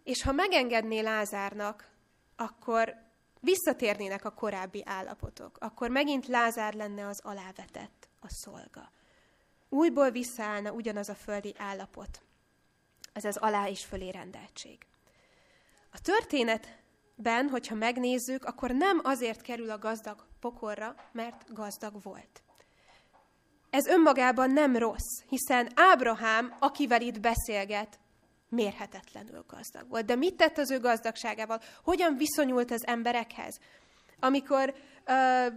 És 0.05 0.23
ha 0.23 0.33
megengedné 0.33 1.01
Lázárnak, 1.01 1.91
akkor 2.37 2.95
visszatérnének 3.41 4.25
a 4.25 4.31
korábbi 4.31 4.83
állapotok. 4.85 5.57
Akkor 5.61 5.91
megint 5.91 6.27
Lázár 6.27 6.75
lenne 6.75 7.07
az 7.07 7.21
alávetett, 7.23 8.09
a 8.21 8.29
szolga. 8.29 8.93
Újból 9.69 10.11
visszaállna 10.11 10.73
ugyanaz 10.73 11.09
a 11.09 11.15
földi 11.15 11.55
állapot, 11.59 12.23
ez 13.13 13.25
az 13.25 13.37
alá 13.37 13.69
és 13.69 13.85
fölé 13.85 14.09
rendeltség. 14.09 14.87
A 15.93 16.01
történetben, 16.01 17.49
hogyha 17.49 17.75
megnézzük, 17.75 18.45
akkor 18.45 18.71
nem 18.71 19.01
azért 19.03 19.43
kerül 19.43 19.71
a 19.71 19.79
gazdag 19.79 20.28
pokorra, 20.41 20.95
mert 21.13 21.55
gazdag 21.55 22.03
volt. 22.03 22.43
Ez 23.71 23.87
önmagában 23.87 24.51
nem 24.51 24.77
rossz, 24.77 25.23
hiszen 25.29 25.69
Ábrahám, 25.75 26.55
akivel 26.59 27.01
itt 27.01 27.21
beszélget, 27.21 27.99
mérhetetlenül 28.49 29.45
gazdag 29.47 29.89
volt. 29.89 30.05
De 30.05 30.15
mit 30.15 30.35
tett 30.35 30.59
az 30.59 30.71
ő 30.71 30.81
gazdagságával? 30.81 31.61
Hogyan 31.85 32.17
viszonyult 32.17 32.71
az 32.71 32.87
emberekhez? 32.87 33.59
Amikor 34.21 34.75
uh, 35.07 35.55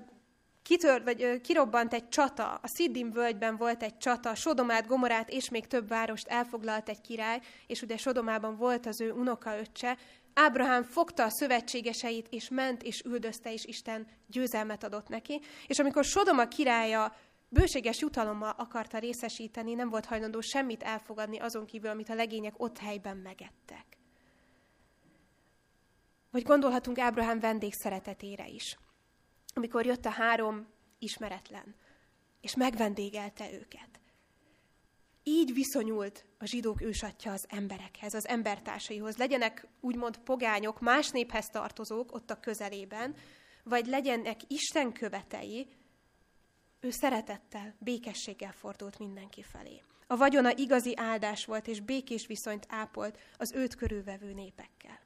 kitör, 0.64 1.04
vagy 1.04 1.24
uh, 1.24 1.42
kirobbant 1.42 1.94
egy 1.94 2.10
csata, 2.10 2.54
a 2.54 2.68
Sziddim 2.68 3.12
völgyben 3.12 3.58
volt 3.58 3.84
egy 3.84 3.98
csata, 3.98 4.36
Sodomát, 4.36 4.88
Gomorát 4.88 5.30
és 5.30 5.50
még 5.50 5.68
több 5.68 5.88
várost 5.88 6.28
elfoglalt 6.28 6.90
egy 6.90 7.02
király, 7.02 7.40
és 7.68 7.82
ugye 7.82 7.98
Sodomában 7.98 8.56
volt 8.56 8.86
az 8.86 9.02
ő 9.02 9.12
unokaöccse, 9.12 9.98
Ábrahám 10.34 10.84
fogta 10.84 11.24
a 11.24 11.30
szövetségeseit, 11.30 12.28
és 12.30 12.50
ment, 12.50 12.84
és 12.84 13.02
üldözte, 13.02 13.54
és 13.54 13.66
Isten 13.66 14.08
győzelmet 14.28 14.84
adott 14.84 15.08
neki. 15.08 15.42
És 15.68 15.80
amikor 15.80 16.04
Sodoma 16.04 16.48
királya 16.48 17.16
bőséges 17.50 18.00
jutalommal 18.00 18.54
akarta 18.58 18.98
részesíteni, 18.98 19.74
nem 19.74 19.90
volt 19.90 20.06
hajlandó 20.06 20.42
semmit 20.42 20.84
elfogadni 20.84 21.38
azon 21.38 21.66
kívül, 21.66 21.90
amit 21.90 22.10
a 22.10 22.16
legények 22.16 22.54
ott 22.58 22.78
helyben 22.78 23.18
megettek. 23.18 23.86
Vagy 26.32 26.44
gondolhatunk 26.44 27.00
Ábrahám 27.00 27.40
vendégszeretetére 27.40 28.48
is, 28.48 28.78
amikor 29.54 29.86
jött 29.86 30.06
a 30.06 30.10
három 30.10 30.68
ismeretlen, 31.00 31.76
és 32.42 32.56
megvendégelte 32.56 33.54
őket. 33.54 34.00
Így 35.24 35.54
viszonyult 35.54 36.26
a 36.42 36.46
zsidók 36.46 36.82
ősatja 36.82 37.32
az 37.32 37.46
emberekhez, 37.50 38.14
az 38.14 38.28
embertársaihoz. 38.28 39.18
Legyenek 39.18 39.68
úgymond 39.80 40.18
pogányok, 40.18 40.80
más 40.80 41.10
néphez 41.10 41.50
tartozók 41.50 42.14
ott 42.14 42.32
a 42.32 42.40
közelében, 42.40 43.16
vagy 43.64 43.86
legyenek 43.86 44.40
Isten 44.48 44.92
követei, 44.92 45.68
ő 46.80 46.90
szeretettel, 46.90 47.76
békességgel 47.80 48.52
fordult 48.52 49.00
mindenki 49.00 49.44
felé. 49.44 49.82
A 50.08 50.18
vagyona 50.18 50.58
igazi 50.58 50.98
áldás 50.98 51.46
volt, 51.46 51.68
és 51.68 51.80
békés 51.80 52.28
viszonyt 52.28 52.66
ápolt 52.70 53.18
az 53.38 53.54
őt 53.54 53.76
körülvevő 53.76 54.34
népekkel. 54.34 55.00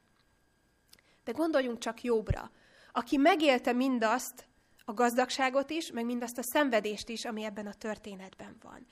De 1.23 1.31
gondoljunk 1.31 1.77
csak 1.77 2.01
jobbra, 2.01 2.51
aki 2.91 3.17
megélte 3.17 3.71
mindazt, 3.71 4.47
a 4.85 4.93
gazdagságot 4.93 5.69
is, 5.69 5.91
meg 5.91 6.05
mindazt 6.05 6.37
a 6.37 6.43
szenvedést 6.43 7.09
is, 7.09 7.25
ami 7.25 7.43
ebben 7.43 7.67
a 7.67 7.73
történetben 7.73 8.55
van. 8.61 8.85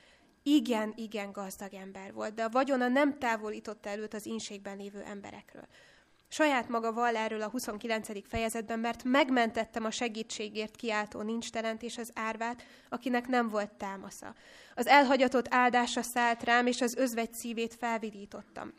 Igen, 0.46 0.92
igen 0.96 1.32
gazdag 1.32 1.74
ember 1.74 2.12
volt, 2.12 2.34
de 2.34 2.44
a 2.44 2.48
vagyona 2.48 2.88
nem 2.88 3.18
távolította 3.18 3.88
előtt 3.88 4.14
az 4.14 4.26
inségben 4.26 4.76
lévő 4.76 5.02
emberekről. 5.02 5.66
Saját 6.28 6.68
maga 6.68 6.92
vall 6.92 7.16
erről 7.16 7.42
a 7.42 7.48
29. 7.48 8.28
fejezetben, 8.28 8.78
mert 8.78 9.04
megmentettem 9.04 9.84
a 9.84 9.90
segítségért 9.90 10.76
kiáltó 10.76 11.22
nincstelent 11.22 11.82
és 11.82 11.98
az 11.98 12.10
árvát, 12.14 12.62
akinek 12.88 13.26
nem 13.26 13.48
volt 13.48 13.72
támasza. 13.72 14.34
Az 14.74 14.86
elhagyatott 14.86 15.54
áldása 15.54 16.02
szállt 16.02 16.42
rám, 16.42 16.66
és 16.66 16.80
az 16.80 16.94
özvegy 16.94 17.32
szívét 17.32 17.74
felvidítottam. 17.74 18.72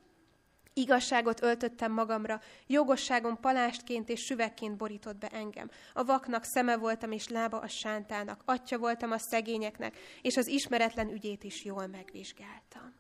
Igazságot 0.78 1.42
öltöttem 1.42 1.92
magamra, 1.92 2.40
jogosságom 2.68 3.40
palástként 3.40 4.10
és 4.10 4.26
süvekként 4.26 4.78
borított 4.78 5.18
be 5.18 5.28
engem. 5.28 5.70
A 5.94 6.04
vaknak 6.04 6.44
szeme 6.44 6.78
voltam, 6.78 7.12
és 7.12 7.28
lába 7.28 7.60
a 7.60 7.68
sántának, 7.68 8.42
atya 8.46 8.78
voltam 8.78 9.12
a 9.12 9.18
szegényeknek, 9.18 9.98
és 10.22 10.38
az 10.38 10.48
ismeretlen 10.48 11.10
ügyét 11.10 11.44
is 11.44 11.64
jól 11.64 11.88
megvizsgáltam. 11.88 12.94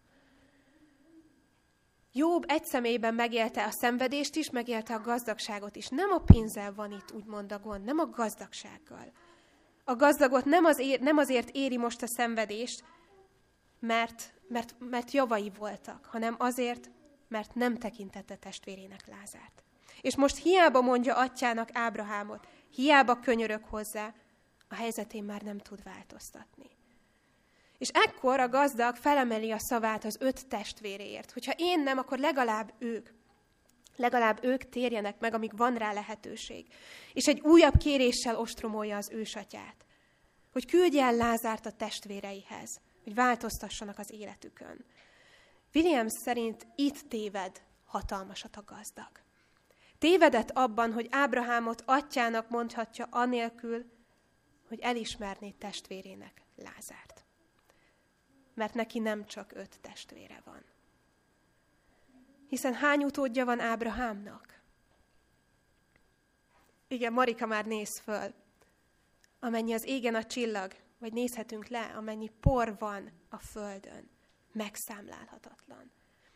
Jobb 2.11 2.43
egy 2.47 2.65
személyben 2.65 3.13
megélte 3.13 3.65
a 3.65 3.71
szenvedést 3.71 4.35
is, 4.35 4.49
megélte 4.49 4.93
a 4.93 5.01
gazdagságot 5.01 5.75
is. 5.75 5.87
Nem 5.87 6.11
a 6.11 6.19
pénzzel 6.19 6.73
van 6.73 6.91
itt 6.91 7.11
úgymond 7.13 7.51
a 7.51 7.59
gond, 7.59 7.83
nem 7.83 7.99
a 7.99 8.09
gazdagsággal. 8.09 9.11
A 9.83 9.95
gazdagot 9.95 10.45
nem, 10.45 10.65
az 10.65 10.79
ér, 10.79 10.99
nem 10.99 11.17
azért 11.17 11.49
éri 11.49 11.77
most 11.77 12.01
a 12.01 12.07
szenvedést, 12.07 12.83
mert, 13.79 14.33
mert, 14.47 14.75
mert 14.79 15.11
javai 15.11 15.51
voltak, 15.57 16.05
hanem 16.05 16.35
azért, 16.37 16.89
mert 17.27 17.55
nem 17.55 17.77
tekintette 17.77 18.35
testvérének 18.35 19.07
Lázárt. 19.07 19.63
És 20.01 20.15
most 20.15 20.37
hiába 20.37 20.81
mondja 20.81 21.15
atyának 21.15 21.69
Ábrahámot, 21.73 22.47
hiába 22.69 23.19
könyörög 23.19 23.63
hozzá, 23.63 24.13
a 24.69 24.75
helyzetén 24.75 25.23
már 25.23 25.41
nem 25.41 25.57
tud 25.57 25.83
változtatni. 25.83 26.69
És 27.77 27.89
ekkor 27.93 28.39
a 28.39 28.49
gazdag 28.49 28.95
felemeli 28.95 29.51
a 29.51 29.59
szavát 29.59 30.03
az 30.03 30.17
öt 30.19 30.47
testvéréért. 30.47 31.31
Hogyha 31.31 31.53
én 31.57 31.79
nem, 31.79 31.97
akkor 31.97 32.17
legalább 32.17 32.73
ők. 32.77 33.09
Legalább 33.95 34.43
ők 34.43 34.69
térjenek 34.69 35.19
meg, 35.19 35.33
amíg 35.33 35.57
van 35.57 35.75
rá 35.75 35.93
lehetőség. 35.93 36.65
És 37.13 37.25
egy 37.25 37.39
újabb 37.39 37.77
kéréssel 37.77 38.39
ostromolja 38.39 38.97
az 38.97 39.09
ősatyát, 39.11 39.85
hogy 40.51 40.65
küldje 40.65 41.03
el 41.03 41.15
Lázárt 41.15 41.65
a 41.65 41.71
testvéreihez, 41.71 42.79
hogy 43.03 43.15
változtassanak 43.15 43.99
az 43.99 44.11
életükön. 44.11 44.85
Williams 45.75 46.13
szerint 46.13 46.67
itt 46.75 47.09
téved 47.09 47.63
hatalmasat 47.85 48.55
a 48.55 48.63
gazdag. 48.63 49.09
Tévedett 49.97 50.51
abban, 50.51 50.93
hogy 50.93 51.07
Ábrahámot 51.11 51.83
atyának 51.85 52.49
mondhatja 52.49 53.07
anélkül, 53.09 53.85
hogy 54.67 54.79
elismerné 54.79 55.51
testvérének 55.51 56.41
Lázárt. 56.55 57.25
Mert 58.53 58.73
neki 58.73 58.99
nem 58.99 59.25
csak 59.25 59.51
öt 59.55 59.79
testvére 59.81 60.41
van. 60.45 60.63
Hiszen 62.47 62.73
hány 62.73 63.03
utódja 63.03 63.45
van 63.45 63.59
Ábrahámnak? 63.59 64.61
Igen, 66.87 67.13
Marika 67.13 67.45
már 67.45 67.65
néz 67.65 67.99
föl. 67.99 68.33
Amennyi 69.39 69.73
az 69.73 69.85
égen 69.85 70.15
a 70.15 70.23
csillag, 70.23 70.75
vagy 70.97 71.13
nézhetünk 71.13 71.67
le, 71.67 71.81
amennyi 71.81 72.31
por 72.39 72.77
van 72.77 73.11
a 73.29 73.37
földön. 73.37 74.14
Megszámlálhatatlan. 74.55 75.91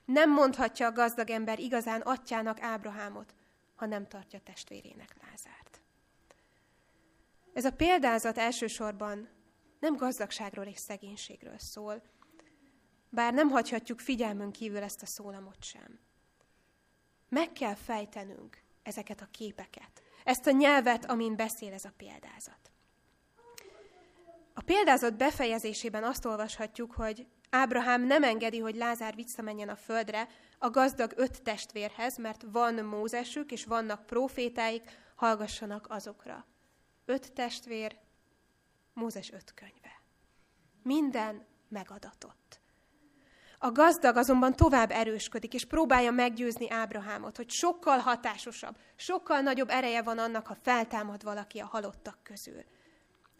Nem 0.05 0.32
mondhatja 0.32 0.88
a 0.88 0.91
gazdag 0.91 1.29
ember 1.29 1.60
igazán 1.60 2.01
atyának 2.01 2.62
Ábrahámot, 2.62 3.36
ha 3.75 3.86
nem 3.86 4.08
tartja 4.08 4.39
testvérének 4.39 5.15
Lázárt. 5.21 5.82
Ez 7.53 7.65
a 7.65 7.71
példázat 7.71 8.38
elsősorban 8.38 9.29
nem 9.79 9.95
gazdagságról 9.95 10.65
és 10.65 10.77
szegénységről 10.77 11.58
szól, 11.58 12.01
bár 13.10 13.34
nem 13.34 13.49
hagyhatjuk 13.49 13.99
figyelmünk 13.99 14.51
kívül 14.51 14.84
ezt 14.84 15.01
a 15.01 15.05
szólamot 15.05 15.63
sem. 15.63 15.99
Meg 17.29 17.51
kell 17.51 17.75
fejtenünk 17.75 18.62
ezeket 18.84 19.21
a 19.21 19.27
képeket, 19.32 20.03
ezt 20.23 20.47
a 20.47 20.51
nyelvet, 20.51 21.05
amin 21.05 21.36
beszél 21.36 21.73
ez 21.73 21.86
a 21.86 21.93
példázat. 21.97 22.71
A 24.53 24.62
példázat 24.62 25.17
befejezésében 25.17 26.03
azt 26.03 26.25
olvashatjuk, 26.25 26.91
hogy 26.91 27.27
Ábrahám 27.50 28.06
nem 28.06 28.24
engedi, 28.24 28.60
hogy 28.60 28.76
Lázár 28.76 29.16
visszamenjen 29.16 29.70
a 29.70 29.76
földre 29.76 30.28
a 30.58 30.70
gazdag 30.70 31.14
öt 31.16 31.42
testvérhez, 31.42 32.18
mert 32.18 32.46
van 32.52 32.74
Mózesük 32.74 33.52
és 33.52 33.66
vannak 33.66 34.06
profétáik, 34.06 34.84
hallgassanak 35.16 35.86
azokra. 35.90 36.46
Öt 37.06 37.34
testvér, 37.34 37.98
Mózes 38.94 39.32
öt 39.32 39.54
könyve. 39.54 40.02
Minden 40.84 41.46
megadatott. 41.70 42.60
A 43.62 43.72
gazdag 43.72 44.18
azonban 44.18 44.56
tovább 44.56 44.92
erősködik, 44.92 45.54
és 45.54 45.66
próbálja 45.66 46.12
meggyőzni 46.12 46.70
Ábrahámot, 46.70 47.38
hogy 47.38 47.50
sokkal 47.50 47.98
hatásosabb, 47.98 48.78
sokkal 48.96 49.40
nagyobb 49.40 49.70
ereje 49.70 50.02
van 50.02 50.18
annak, 50.18 50.48
ha 50.48 50.58
feltámad 50.62 51.24
valaki 51.24 51.60
a 51.60 51.66
halottak 51.66 52.18
közül. 52.24 52.64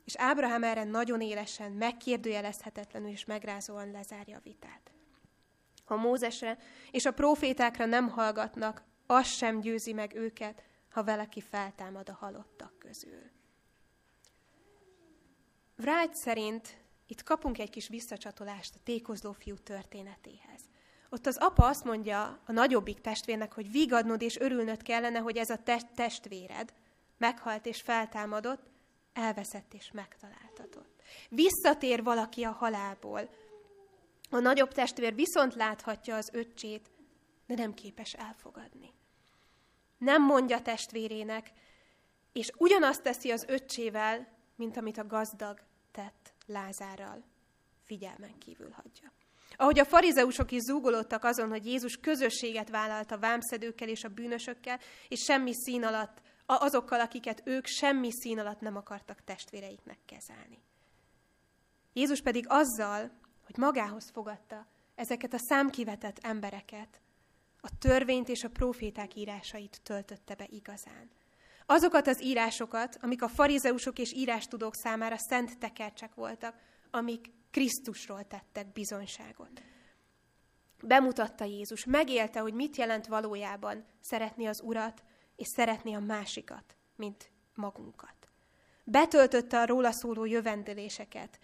És 0.10 0.16
Ábrahám 0.16 0.64
erre 0.64 0.84
nagyon 0.84 1.22
élesen, 1.22 1.72
megkérdőjelezhetetlenül 1.72 3.10
és 3.10 3.26
megrázóan 3.26 3.92
lezárja 3.92 4.38
a 4.38 4.42
vitát. 4.44 4.92
Ha 5.86 5.96
Mózesre 5.96 6.58
és 6.92 7.06
a 7.06 7.12
profétákra 7.12 7.86
nem 7.86 8.10
hallgatnak, 8.10 8.84
az 9.06 9.28
sem 9.28 9.60
győzi 9.60 9.94
meg 9.94 10.16
őket, 10.16 10.64
ha 10.90 11.04
valaki 11.04 11.42
feltámad 11.42 12.10
a 12.10 12.18
halottak 12.20 12.80
közül. 12.80 13.22
Vrágy 15.76 16.16
szerint 16.16 16.78
itt 17.08 17.24
kapunk 17.24 17.60
egy 17.60 17.70
kis 17.70 17.88
visszacsatolást 17.88 18.76
a 18.76 18.84
tékozló 18.84 19.32
fiú 19.32 19.56
történetéhez. 19.56 20.62
Ott 21.10 21.26
az 21.26 21.38
apa 21.38 21.68
azt 21.68 21.84
mondja 21.84 22.40
a 22.46 22.52
nagyobbik 22.52 23.02
testvérnek, 23.02 23.54
hogy 23.54 23.72
vigadnod 23.72 24.22
és 24.22 24.40
örülnöd 24.40 24.82
kellene, 24.82 25.20
hogy 25.20 25.38
ez 25.38 25.50
a 25.50 25.64
te- 25.64 25.90
testvéred 25.96 26.74
meghalt 27.18 27.66
és 27.66 27.82
feltámadott, 27.82 28.69
elveszett 29.20 29.74
és 29.74 29.92
megtaláltatott. 29.92 31.02
Visszatér 31.30 32.04
valaki 32.04 32.44
a 32.44 32.52
halálból. 32.52 33.30
A 34.30 34.40
nagyobb 34.40 34.72
testvér 34.72 35.16
viszont 35.16 35.56
láthatja 35.56 36.16
az 36.16 36.30
öccsét, 36.34 36.90
de 37.48 37.56
nem 37.56 37.74
képes 37.74 38.14
elfogadni. 38.14 38.94
Nem 39.98 40.24
mondja 40.24 40.62
testvérének, 40.62 41.52
és 42.34 42.52
ugyanazt 42.58 43.04
teszi 43.04 43.32
az 43.32 43.46
öccsével, 43.48 44.28
mint 44.56 44.78
amit 44.78 44.98
a 44.98 45.08
gazdag 45.08 45.60
tett 45.92 46.34
Lázárral. 46.46 47.24
Figyelmen 47.86 48.38
kívül 48.38 48.70
hagyja. 48.70 49.12
Ahogy 49.56 49.80
a 49.80 49.86
farizeusok 49.86 50.52
is 50.52 50.62
zúgolódtak 50.62 51.24
azon, 51.24 51.50
hogy 51.50 51.66
Jézus 51.66 51.98
közösséget 51.98 52.70
vállalt 52.70 53.12
a 53.12 53.18
vámszedőkkel 53.18 53.88
és 53.88 54.04
a 54.04 54.10
bűnösökkel, 54.10 54.80
és 55.08 55.24
semmi 55.24 55.54
szín 55.54 55.84
alatt 55.84 56.22
azokkal, 56.56 57.00
akiket 57.00 57.42
ők 57.46 57.66
semmi 57.66 58.12
szín 58.12 58.40
alatt 58.40 58.60
nem 58.60 58.76
akartak 58.76 59.24
testvéreiknek 59.24 60.00
kezelni. 60.06 60.62
Jézus 61.94 62.22
pedig 62.22 62.46
azzal, 62.48 63.12
hogy 63.46 63.58
magához 63.58 64.10
fogadta 64.10 64.68
ezeket 64.96 65.34
a 65.34 65.38
számkivetett 65.38 66.20
embereket, 66.22 67.02
a 67.62 67.78
törvényt 67.78 68.30
és 68.30 68.44
a 68.44 68.50
proféták 68.50 69.16
írásait 69.16 69.80
töltötte 69.84 70.36
be 70.36 70.46
igazán. 70.50 71.10
Azokat 71.66 72.08
az 72.08 72.24
írásokat, 72.24 72.98
amik 73.02 73.22
a 73.22 73.28
farizeusok 73.28 74.00
és 74.00 74.14
írástudók 74.14 74.76
számára 74.76 75.18
szent 75.18 75.58
tekercsek 75.58 76.14
voltak, 76.14 76.56
amik 76.92 77.32
Krisztusról 77.52 78.24
tettek 78.24 78.72
bizonyságot. 78.72 79.62
Bemutatta 80.84 81.44
Jézus, 81.44 81.86
megélte, 81.86 82.40
hogy 82.40 82.54
mit 82.54 82.76
jelent 82.76 83.08
valójában 83.08 83.86
szeretni 84.00 84.46
az 84.46 84.62
Urat, 84.62 85.04
és 85.40 85.48
szeretni 85.48 85.94
a 85.94 86.00
másikat, 86.00 86.76
mint 86.96 87.32
magunkat. 87.56 88.16
Betöltötte 88.84 89.60
a 89.60 89.66
róla 89.66 89.92
szóló 89.92 90.26
jövendőléseket. 90.26 91.40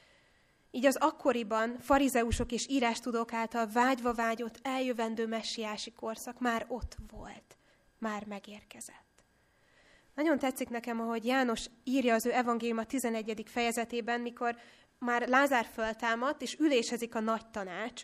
Így 0.71 0.86
az 0.86 0.95
akkoriban 0.95 1.79
farizeusok 1.79 2.51
és 2.51 2.67
írástudók 2.69 3.34
által 3.34 3.67
vágyva 3.67 4.13
vágyott 4.13 4.60
eljövendő 4.62 5.27
messiási 5.27 5.91
korszak 5.91 6.39
már 6.39 6.65
ott 6.67 6.97
volt, 7.12 7.58
már 7.97 8.25
megérkezett. 8.25 9.23
Nagyon 10.15 10.39
tetszik 10.39 10.69
nekem, 10.69 10.99
ahogy 10.99 11.25
János 11.25 11.65
írja 11.84 12.13
az 12.13 12.25
ő 12.25 12.34
evangélium 12.34 12.77
a 12.77 12.86
11. 12.86 13.43
fejezetében, 13.45 14.21
mikor 14.21 14.55
már 14.99 15.27
Lázár 15.27 15.65
föltámadt, 15.65 16.41
és 16.41 16.58
ülésezik 16.60 17.15
a 17.15 17.19
nagy 17.19 17.49
tanács, 17.49 18.03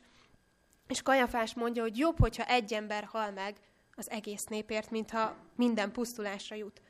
és 0.88 1.02
Kajafás 1.02 1.54
mondja, 1.54 1.82
hogy 1.82 1.98
jobb, 1.98 2.20
hogyha 2.20 2.46
egy 2.46 2.74
ember 2.74 3.04
hal 3.04 3.32
meg, 3.32 3.58
az 4.02 4.10
egész 4.10 4.44
népért, 4.44 4.90
mintha 4.90 5.36
minden 5.56 5.92
pusztulásra 5.92 6.56
jut. 6.56 6.82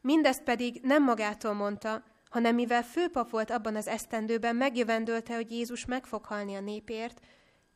Mindezt 0.00 0.42
pedig 0.42 0.80
nem 0.82 1.02
magától 1.04 1.52
mondta, 1.52 2.04
hanem 2.28 2.54
mivel 2.54 2.82
főpap 2.82 3.30
volt 3.30 3.50
abban 3.50 3.76
az 3.76 3.86
esztendőben, 3.86 4.56
megjövendölte, 4.56 5.34
hogy 5.34 5.50
Jézus 5.50 5.84
meg 5.84 6.06
fog 6.06 6.24
halni 6.24 6.54
a 6.54 6.60
népért, 6.60 7.20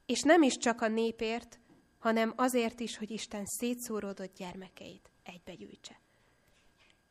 és 0.07 0.21
nem 0.21 0.43
is 0.43 0.57
csak 0.57 0.81
a 0.81 0.89
népért, 0.89 1.59
hanem 1.99 2.33
azért 2.37 2.81
is, 2.81 2.97
hogy 2.97 3.11
Isten 3.11 3.45
szétszóródott 3.47 4.37
gyermekeit 4.37 5.11
egybegyűjtse. 5.23 6.01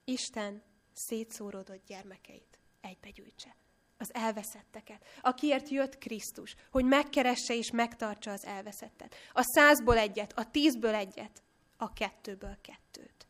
Isten 0.04 0.63
szétszóródott 0.93 1.86
gyermekeit 1.88 2.60
egybegyűjtse. 2.82 3.56
Az 3.98 4.13
elveszetteket, 4.13 5.06
akiért 5.22 5.69
jött 5.69 5.98
Krisztus, 5.98 6.56
hogy 6.72 6.86
megkeresse 6.86 7.56
és 7.56 7.72
megtartsa 7.72 8.32
az 8.32 8.45
elveszettet. 8.45 9.15
A 9.34 9.43
százból 9.43 9.98
egyet, 9.98 10.34
a 10.34 10.52
tízből 10.52 10.93
egyet, 10.93 11.43
a 11.82 11.94
kettőből 11.94 12.58
kettőt. 12.62 13.28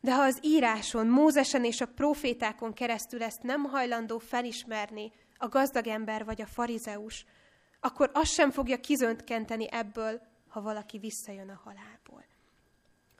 De 0.00 0.14
ha 0.14 0.22
az 0.22 0.38
íráson, 0.42 1.06
Mózesen 1.06 1.64
és 1.64 1.80
a 1.80 1.86
profétákon 1.86 2.72
keresztül 2.72 3.22
ezt 3.22 3.42
nem 3.42 3.64
hajlandó 3.64 4.18
felismerni 4.18 5.12
a 5.36 5.48
gazdag 5.48 5.86
ember 5.86 6.24
vagy 6.24 6.42
a 6.42 6.46
farizeus, 6.46 7.24
akkor 7.80 8.10
azt 8.14 8.32
sem 8.32 8.50
fogja 8.50 8.80
kizöntkenteni 8.80 9.66
ebből, 9.70 10.20
ha 10.48 10.60
valaki 10.60 10.98
visszajön 10.98 11.48
a 11.48 11.60
halálból. 11.64 12.24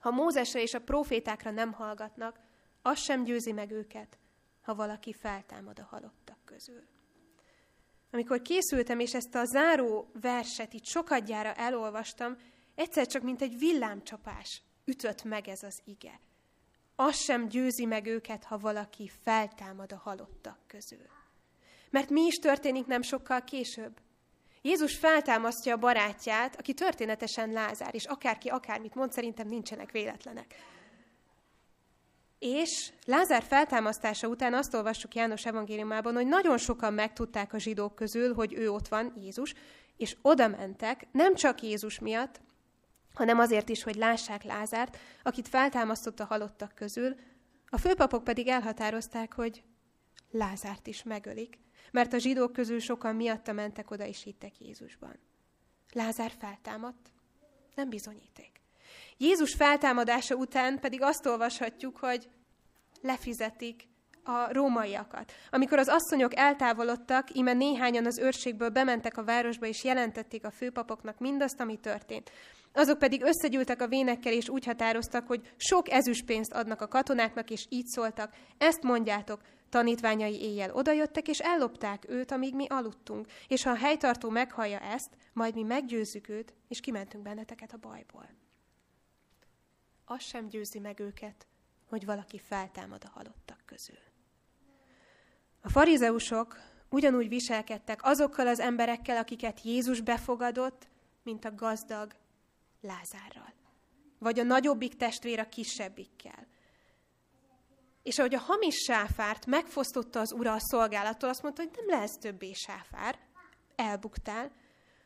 Ha 0.01 0.11
Mózesre 0.11 0.61
és 0.63 0.75
a 0.75 0.81
profétákra 0.81 1.51
nem 1.51 1.73
hallgatnak, 1.73 2.41
az 2.83 2.99
sem 2.99 3.25
győzi 3.25 3.53
meg 3.53 3.71
őket, 3.71 4.19
ha 4.63 4.75
valaki 4.75 5.13
feltámad 5.13 5.79
a 5.79 5.89
halottak 5.91 6.39
közül. 6.45 6.83
Amikor 8.11 8.43
készültem, 8.43 9.01
és 9.01 9.15
ezt 9.15 9.35
a 9.35 9.45
záró 9.45 10.11
verset 10.21 10.73
itt 10.73 10.85
sokadjára 10.85 11.55
elolvastam, 11.55 12.37
Egyszer 12.77 13.07
csak, 13.07 13.23
mint 13.23 13.43
egy 13.43 13.59
villámcsapás 13.59 14.63
ütött 14.85 15.25
meg 15.25 15.49
ez 15.49 15.63
az 15.63 15.81
ige. 15.85 16.21
Az 16.97 17.17
sem 17.17 17.49
győzi 17.49 17.85
meg 17.85 18.07
őket, 18.07 18.45
ha 18.45 18.59
valaki 18.59 19.11
feltámad 19.23 19.93
a 19.93 20.01
halottak 20.05 20.59
közül. 20.67 21.07
Mert 21.91 22.11
mi 22.11 22.21
is 22.21 22.39
történik 22.39 22.87
nem 22.87 23.03
sokkal 23.03 23.45
később? 23.45 24.01
Jézus 24.63 24.97
feltámasztja 24.97 25.75
a 25.75 25.79
barátját, 25.79 26.57
aki 26.59 26.75
történetesen 26.75 27.51
Lázár, 27.51 27.95
és 27.95 28.05
akárki 28.05 28.49
akármit 28.49 28.95
mond, 28.95 29.13
szerintem 29.13 29.49
nincsenek 29.49 29.91
véletlenek. 29.91 30.55
És 32.39 32.93
Lázár 33.05 33.43
feltámasztása 33.43 34.29
után 34.29 34.55
azt 34.55 34.75
olvassuk 34.75 35.15
János 35.15 35.47
evangéliumában, 35.47 36.15
hogy 36.15 36.27
nagyon 36.27 36.59
sokan 36.59 36.93
megtudták 36.93 37.53
a 37.53 37.59
zsidók 37.59 37.95
közül, 37.95 38.35
hogy 38.35 38.53
ő 38.53 38.71
ott 38.71 38.89
van, 38.89 39.13
Jézus, 39.21 39.55
és 39.97 40.17
oda 40.23 40.49
mentek, 40.49 41.07
nem 41.13 41.35
csak 41.35 41.63
Jézus 41.63 41.99
miatt, 41.99 42.41
hanem 43.17 43.39
azért 43.39 43.69
is, 43.69 43.83
hogy 43.83 43.95
lássák 43.95 44.43
Lázárt, 44.43 44.99
akit 45.23 45.49
feltámasztott 45.49 46.21
a 46.21 46.25
halottak 46.25 46.75
közül, 46.75 47.15
a 47.69 47.79
főpapok 47.79 48.25
pedig 48.25 48.49
elhatározták, 48.49 49.33
hogy 49.33 49.63
Lázárt 50.31 50.87
is 50.87 51.03
megölik, 51.03 51.59
mert 51.91 52.13
a 52.13 52.19
zsidók 52.19 52.53
közül 52.53 52.81
sokan 52.81 53.15
miatta 53.15 53.53
mentek 53.53 53.91
oda 53.91 54.07
és 54.07 54.23
hittek 54.23 54.61
Jézusban. 54.61 55.19
Lázár 55.93 56.33
feltámadt, 56.39 57.13
nem 57.75 57.89
bizonyíték. 57.89 58.61
Jézus 59.17 59.55
feltámadása 59.55 60.35
után 60.35 60.81
pedig 60.81 61.03
azt 61.03 61.27
olvashatjuk, 61.27 61.97
hogy 61.97 62.29
lefizetik 63.03 63.89
a 64.25 64.53
rómaiakat. 64.53 65.33
Amikor 65.51 65.79
az 65.79 65.89
asszonyok 65.89 66.37
eltávolodtak, 66.37 67.35
ime 67.35 67.53
néhányan 67.53 68.07
az 68.07 68.19
őrségből 68.19 68.69
bementek 68.69 69.17
a 69.17 69.25
városba, 69.25 69.67
és 69.67 69.85
jelentették 69.85 70.45
a 70.45 70.51
főpapoknak 70.51 71.19
mindazt, 71.19 71.61
ami 71.61 71.77
történt. 71.77 72.31
Azok 72.77 72.99
pedig 72.99 73.23
összegyűltek 73.23 73.81
a 73.81 73.89
vénekkel, 73.89 74.33
és 74.33 74.49
úgy 74.49 74.65
határoztak, 74.65 75.27
hogy 75.27 75.53
sok 75.57 75.91
ezüstpénzt 75.91 76.53
adnak 76.53 76.81
a 76.81 76.89
katonáknak, 76.89 77.51
és 77.51 77.67
így 77.69 77.87
szóltak, 77.87 78.35
ezt 78.59 78.83
mondjátok, 78.83 79.41
tanítványai 79.69 80.41
éjjel 80.41 80.75
odajöttek, 80.75 81.29
és 81.29 81.39
ellopták 81.39 82.05
őt, 82.09 82.31
amíg 82.31 82.55
mi 82.55 82.67
aludtunk. 82.67 83.27
És 83.49 83.63
ha 83.63 83.71
a 83.71 83.77
helytartó 83.77 84.31
meghallja 84.31 84.81
ezt, 84.81 85.17
majd 85.33 85.55
mi 85.55 85.63
meggyőzzük 85.63 86.29
őt, 86.29 86.55
és 86.69 86.81
kimentünk 86.81 87.23
benneteket 87.23 87.73
a 87.73 87.79
bajból. 87.81 88.29
Az 90.05 90.23
sem 90.23 90.49
győzi 90.49 90.79
meg 90.79 91.01
őket, 91.01 91.47
hogy 91.89 92.05
valaki 92.05 92.39
feltámad 92.39 93.03
a 93.05 93.11
halottak 93.15 93.63
közül. 93.65 93.99
A 95.61 95.69
farizeusok 95.69 96.57
ugyanúgy 96.91 97.29
viselkedtek 97.29 98.01
azokkal 98.03 98.47
az 98.47 98.61
emberekkel, 98.61 99.17
akiket 99.17 99.63
Jézus 99.63 100.01
befogadott, 100.01 100.89
mint 101.23 101.45
a 101.45 101.55
gazdag 101.55 102.13
Lázárral. 102.81 103.55
Vagy 104.19 104.39
a 104.39 104.43
nagyobbik 104.43 104.97
testvér 104.97 105.39
a 105.39 105.49
kisebbikkel. 105.49 106.47
És 108.03 108.19
ahogy 108.19 108.35
a 108.35 108.39
hamis 108.39 108.75
sáfárt 108.75 109.47
megfosztotta 109.47 110.21
az 110.21 110.33
ura 110.33 110.53
a 110.53 110.61
szolgálattól, 110.61 111.29
azt 111.29 111.43
mondta, 111.43 111.63
hogy 111.63 111.71
nem 111.77 111.99
lesz 112.01 112.19
többé 112.19 112.53
sáfár, 112.53 113.19
elbuktál. 113.77 114.53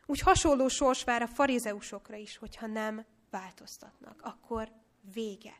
Úgy 0.05 0.19
hasonló 0.19 0.67
sors 0.67 1.03
vár 1.03 1.21
a 1.21 1.27
farizeusokra 1.27 2.15
is, 2.15 2.37
hogyha 2.37 2.67
nem 2.67 3.05
változtatnak. 3.29 4.21
Akkor 4.21 4.71
vége. 5.13 5.59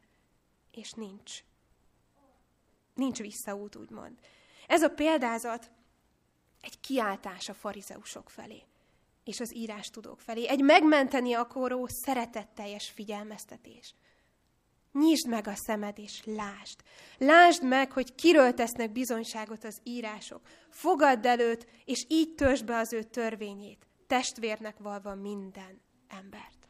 És 0.71 0.91
nincs. 0.91 1.43
Nincs 2.93 3.19
visszaút, 3.19 3.75
úgymond. 3.75 4.19
Ez 4.67 4.81
a 4.81 4.89
példázat 4.89 5.71
egy 6.61 6.79
kiáltás 6.79 7.49
a 7.49 7.53
farizeusok 7.53 8.29
felé 8.29 8.63
és 9.23 9.39
az 9.39 9.55
írás 9.55 9.89
tudók 9.89 10.19
felé. 10.19 10.47
Egy 10.47 10.61
megmenteni 10.61 11.33
akaró, 11.33 11.87
szeretetteljes 11.87 12.89
figyelmeztetés. 12.89 13.95
Nyisd 14.91 15.27
meg 15.27 15.47
a 15.47 15.55
szemed, 15.55 15.99
és 15.99 16.21
lásd. 16.25 16.79
Lásd 17.17 17.63
meg, 17.63 17.91
hogy 17.91 18.15
kiről 18.15 18.53
tesznek 18.53 18.91
bizonyságot 18.91 19.63
az 19.63 19.79
írások. 19.83 20.41
Fogadd 20.69 21.27
előtt, 21.27 21.65
és 21.85 22.05
így 22.07 22.35
törsd 22.35 22.65
be 22.65 22.77
az 22.77 22.93
ő 22.93 23.03
törvényét, 23.03 23.87
testvérnek 24.07 24.77
valva 24.77 25.15
minden 25.15 25.81
embert. 26.07 26.67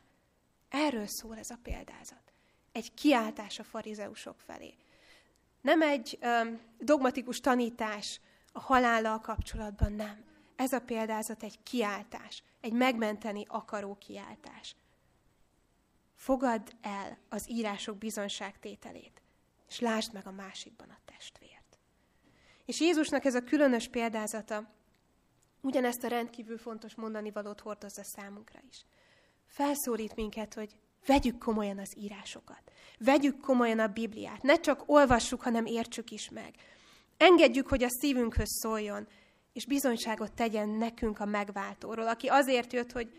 Erről 0.70 1.08
szól 1.08 1.38
ez 1.38 1.50
a 1.50 1.60
példázat. 1.64 2.34
Egy 2.72 2.94
kiáltás 2.94 3.60
a 3.60 3.64
farizeusok 3.64 4.40
felé. 4.40 4.74
Nem 5.62 5.82
egy 5.82 6.20
um, 6.22 6.60
dogmatikus 6.80 7.40
tanítás 7.40 8.20
a 8.52 8.60
halállal 8.60 9.20
kapcsolatban, 9.20 9.94
nem. 9.94 10.31
Ez 10.56 10.72
a 10.72 10.80
példázat 10.80 11.44
egy 11.44 11.64
kiáltás, 11.64 12.44
egy 12.62 12.74
megmenteni 12.74 13.46
akaró 13.48 13.96
kiáltás. 13.96 14.76
Fogadd 16.16 16.70
el 16.82 17.18
az 17.30 17.50
írások 17.50 17.98
bizonságtételét, 17.98 19.22
és 19.68 19.80
lásd 19.80 20.14
meg 20.14 20.28
a 20.28 20.32
másikban 20.32 20.90
a 20.90 21.00
testvért. 21.06 21.78
És 22.66 22.80
Jézusnak 22.80 23.26
ez 23.26 23.36
a 23.36 23.44
különös 23.44 23.88
példázata 23.88 24.70
ugyanezt 25.62 26.04
a 26.04 26.08
rendkívül 26.08 26.58
fontos 26.58 26.96
mondani 26.96 27.32
valót 27.32 27.60
hordozza 27.60 28.04
számunkra 28.04 28.60
is. 28.70 28.86
Felszólít 29.46 30.16
minket, 30.16 30.54
hogy 30.54 30.76
vegyük 31.06 31.38
komolyan 31.38 31.80
az 31.80 31.98
írásokat. 31.98 32.72
Vegyük 32.98 33.40
komolyan 33.40 33.80
a 33.80 33.88
Bibliát. 33.88 34.42
Ne 34.42 34.60
csak 34.60 34.84
olvassuk, 34.86 35.42
hanem 35.42 35.66
értsük 35.66 36.12
is 36.12 36.30
meg. 36.30 36.56
Engedjük, 37.18 37.68
hogy 37.68 37.84
a 37.84 37.90
szívünkhöz 37.90 38.50
szóljon, 38.62 39.08
és 39.54 39.66
bizonyságot 39.66 40.34
tegyen 40.34 40.70
nekünk 40.70 41.20
a 41.20 41.26
megváltóról, 41.26 42.08
aki 42.08 42.28
azért 42.28 42.74
jött, 42.74 42.92
hogy 42.92 43.12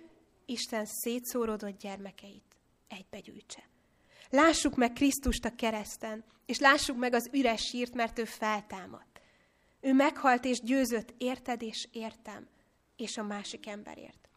Isten 0.46 0.84
szétszórodott 0.84 1.78
gyermekeit 1.78 2.56
egybegyűjtse. 2.88 3.62
Lássuk 4.30 4.76
meg 4.76 4.92
Krisztust 4.92 5.44
a 5.44 5.54
kereszten, 5.54 6.24
és 6.46 6.58
lássuk 6.58 6.96
meg 6.96 7.14
az 7.14 7.28
üres 7.32 7.66
sírt, 7.66 7.94
mert 7.94 8.18
ő 8.18 8.24
feltámadt. 8.24 9.20
Ő 9.80 9.92
meghalt 9.92 10.44
és 10.44 10.60
győzött 10.60 11.14
érted 11.18 11.62
és 11.62 11.88
értem, 11.92 12.48
és 12.96 13.16
a 13.16 13.22
másik 13.22 13.66
emberért. 13.66 14.28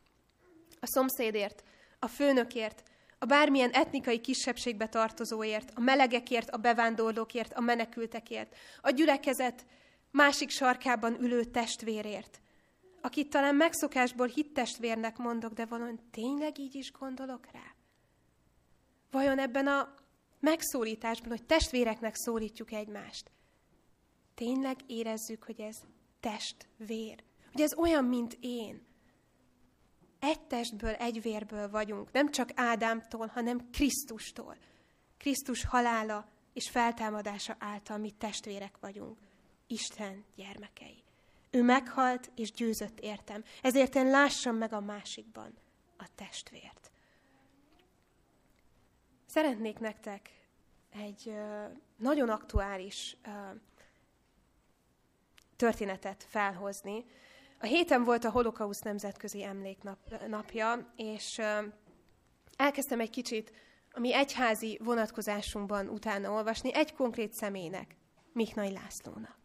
A 0.79 0.85
szomszédért, 0.87 1.63
a 1.99 2.07
főnökért, 2.07 2.83
a 3.19 3.25
bármilyen 3.25 3.71
etnikai 3.71 4.19
kisebbségbe 4.19 4.87
tartozóért, 4.87 5.71
a 5.75 5.79
melegekért, 5.79 6.49
a 6.49 6.57
bevándorlókért, 6.57 7.53
a 7.53 7.61
menekültekért, 7.61 8.55
a 8.81 8.89
gyülekezet 8.89 9.65
másik 10.15 10.49
sarkában 10.49 11.21
ülő 11.21 11.43
testvérért, 11.43 12.41
akit 13.01 13.29
talán 13.29 13.55
megszokásból 13.55 14.27
hittestvérnek 14.27 15.17
mondok, 15.17 15.53
de 15.53 15.65
valójában 15.65 16.09
tényleg 16.11 16.59
így 16.59 16.75
is 16.75 16.91
gondolok 16.91 17.47
rá? 17.51 17.75
Vajon 19.11 19.39
ebben 19.39 19.67
a 19.67 19.93
megszólításban, 20.39 21.29
hogy 21.29 21.43
testvéreknek 21.43 22.15
szólítjuk 22.15 22.71
egymást, 22.71 23.31
tényleg 24.35 24.77
érezzük, 24.87 25.43
hogy 25.43 25.59
ez 25.59 25.77
testvér? 26.19 27.23
Hogy 27.51 27.61
ez 27.61 27.77
olyan, 27.77 28.03
mint 28.05 28.37
én? 28.39 28.85
Egy 30.19 30.41
testből, 30.41 30.93
egy 30.93 31.21
vérből 31.21 31.69
vagyunk, 31.69 32.11
nem 32.11 32.31
csak 32.31 32.49
Ádámtól, 32.55 33.27
hanem 33.27 33.69
Krisztustól. 33.71 34.57
Krisztus 35.17 35.65
halála 35.65 36.29
és 36.53 36.69
feltámadása 36.69 37.55
által 37.59 37.97
mi 37.97 38.11
testvérek 38.11 38.77
vagyunk. 38.79 39.17
Isten 39.67 40.25
gyermekei. 40.35 41.03
Ő 41.49 41.63
meghalt 41.63 42.31
és 42.35 42.51
győzött 42.51 42.99
értem, 42.99 43.43
ezért 43.61 43.95
én 43.95 44.09
lássam 44.09 44.55
meg 44.55 44.73
a 44.73 44.79
másikban 44.79 45.53
a 45.97 46.05
testvért. 46.15 46.91
Szeretnék 49.25 49.79
nektek 49.79 50.29
egy 50.89 51.33
nagyon 51.95 52.29
aktuális 52.29 53.17
történetet 55.55 56.25
felhozni. 56.29 57.05
A 57.59 57.65
héten 57.65 58.03
volt 58.03 58.23
a 58.23 58.29
Holokausz 58.29 58.81
Nemzetközi 58.81 59.43
Emléknapja, 59.43 60.93
és 60.95 61.41
elkezdtem 62.55 62.99
egy 62.99 63.09
kicsit 63.09 63.53
a 63.91 63.99
mi 63.99 64.13
egyházi 64.13 64.79
vonatkozásunkban 64.83 65.87
utána 65.87 66.31
olvasni 66.31 66.73
egy 66.73 66.93
konkrét 66.93 67.33
személynek, 67.33 67.95
Miknai 68.33 68.71
Lászlónak. 68.71 69.44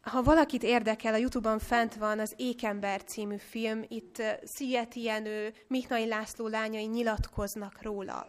Ha 0.00 0.22
valakit 0.22 0.62
érdekel, 0.62 1.14
a 1.14 1.16
Youtube-on 1.16 1.58
fent 1.58 1.94
van 1.94 2.18
az 2.18 2.34
Ékember 2.36 3.04
című 3.04 3.36
film, 3.36 3.84
itt 3.88 4.22
Sziget 4.44 4.94
Jenő, 4.94 5.52
Miknai 5.66 6.06
László 6.06 6.46
lányai 6.46 6.86
nyilatkoznak 6.86 7.82
róla. 7.82 8.26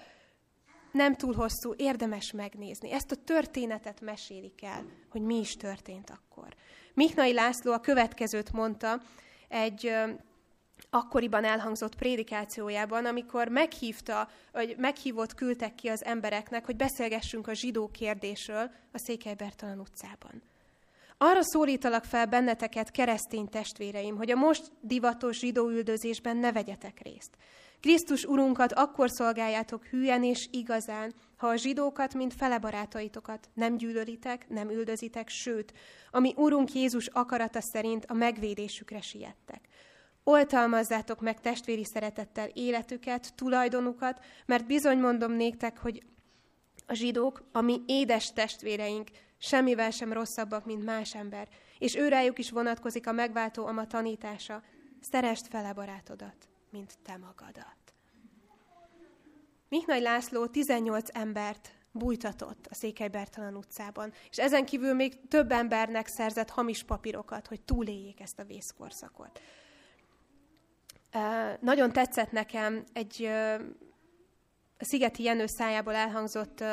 Nem 0.91 1.15
túl 1.15 1.33
hosszú, 1.33 1.73
érdemes 1.77 2.31
megnézni. 2.31 2.91
Ezt 2.91 3.11
a 3.11 3.15
történetet 3.15 4.01
mesélik 4.01 4.63
el, 4.63 4.85
hogy 5.09 5.21
mi 5.21 5.39
is 5.39 5.55
történt 5.55 6.09
akkor. 6.09 6.55
Miknai 6.93 7.33
László 7.33 7.71
a 7.71 7.79
következőt 7.79 8.51
mondta 8.51 9.01
egy 9.47 9.93
akkoriban 10.89 11.43
elhangzott 11.43 11.95
prédikációjában, 11.95 13.05
amikor 13.05 13.47
meghívta, 13.47 14.29
vagy 14.51 14.75
meghívott 14.77 15.33
küldtek 15.33 15.75
ki 15.75 15.87
az 15.87 16.05
embereknek, 16.05 16.65
hogy 16.65 16.75
beszélgessünk 16.75 17.47
a 17.47 17.53
zsidó 17.53 17.87
kérdésről 17.87 18.71
a 18.91 18.97
Székely 18.97 19.33
Bertalan 19.33 19.79
utcában. 19.79 20.50
Arra 21.23 21.43
szólítalak 21.43 22.03
fel 22.03 22.25
benneteket, 22.25 22.91
keresztény 22.91 23.49
testvéreim, 23.49 24.15
hogy 24.15 24.31
a 24.31 24.35
most 24.35 24.71
divatos 24.79 25.37
zsidó 25.37 25.69
üldözésben 25.69 26.37
ne 26.37 26.51
vegyetek 26.51 26.99
részt. 27.03 27.37
Krisztus 27.79 28.25
urunkat 28.25 28.73
akkor 28.73 29.09
szolgáljátok 29.09 29.85
hülyen 29.85 30.23
és 30.23 30.47
igazán, 30.51 31.13
ha 31.37 31.47
a 31.47 31.55
zsidókat, 31.55 32.13
mint 32.13 32.33
fele 32.33 32.57
barátaitokat 32.57 33.49
nem 33.53 33.77
gyűlölitek, 33.77 34.49
nem 34.49 34.69
üldözitek, 34.69 35.29
sőt, 35.29 35.73
ami 36.11 36.33
Urunk 36.37 36.73
Jézus 36.73 37.07
akarata 37.07 37.61
szerint 37.61 38.05
a 38.05 38.13
megvédésükre 38.13 39.01
siettek. 39.01 39.67
Oltalmazzátok 40.23 41.21
meg 41.21 41.39
testvéri 41.39 41.85
szeretettel 41.85 42.49
életüket, 42.53 43.35
tulajdonukat, 43.35 44.19
mert 44.45 44.65
bizony 44.67 44.97
mondom 44.97 45.31
néktek, 45.31 45.77
hogy 45.77 46.03
a 46.85 46.93
zsidók, 46.93 47.43
ami 47.51 47.81
édes 47.85 48.33
testvéreink, 48.33 49.07
semmivel 49.41 49.91
sem 49.91 50.13
rosszabbak, 50.13 50.65
mint 50.65 50.83
más 50.83 51.15
ember, 51.15 51.47
és 51.77 51.95
őrájuk 51.95 52.39
is 52.39 52.49
vonatkozik 52.49 53.07
a 53.07 53.11
megváltó 53.11 53.65
ama 53.65 53.87
tanítása, 53.87 54.63
szerest 54.99 55.47
fele 55.47 55.73
barátodat, 55.73 56.47
mint 56.69 56.97
te 57.03 57.17
magadat. 57.17 57.75
Mihnai 59.69 60.01
László 60.01 60.45
18 60.45 61.09
embert 61.13 61.71
bújtatott 61.91 62.67
a 62.69 62.73
Székely 62.73 63.07
Bertalan 63.07 63.55
utcában, 63.55 64.13
és 64.29 64.37
ezen 64.37 64.65
kívül 64.65 64.93
még 64.93 65.27
több 65.27 65.51
embernek 65.51 66.07
szerzett 66.07 66.49
hamis 66.49 66.83
papírokat, 66.83 67.47
hogy 67.47 67.61
túléljék 67.61 68.19
ezt 68.19 68.39
a 68.39 68.43
vészkorszakot. 68.43 69.41
Uh, 71.13 71.21
nagyon 71.61 71.91
tetszett 71.91 72.31
nekem 72.31 72.83
egy 72.93 73.21
uh, 73.21 73.61
a 74.77 74.85
Szigeti 74.85 75.23
Jenő 75.23 75.45
szájából 75.45 75.95
elhangzott 75.95 76.59
uh, 76.61 76.67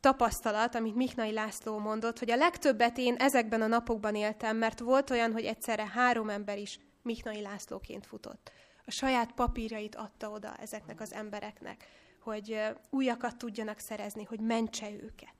tapasztalat, 0.00 0.74
amit 0.74 0.94
Miknai 0.94 1.32
László 1.32 1.78
mondott, 1.78 2.18
hogy 2.18 2.30
a 2.30 2.36
legtöbbet 2.36 2.98
én 2.98 3.14
ezekben 3.14 3.62
a 3.62 3.66
napokban 3.66 4.14
éltem, 4.14 4.56
mert 4.56 4.80
volt 4.80 5.10
olyan, 5.10 5.32
hogy 5.32 5.44
egyszerre 5.44 5.86
három 5.86 6.30
ember 6.30 6.58
is 6.58 6.78
Miknai 7.02 7.40
Lászlóként 7.40 8.06
futott. 8.06 8.50
A 8.84 8.90
saját 8.90 9.32
papírjait 9.32 9.94
adta 9.94 10.30
oda 10.30 10.56
ezeknek 10.56 11.00
az 11.00 11.12
embereknek 11.12 11.84
hogy 12.28 12.60
újakat 12.90 13.36
tudjanak 13.36 13.78
szerezni, 13.78 14.24
hogy 14.24 14.40
mentse 14.40 14.90
őket. 14.90 15.34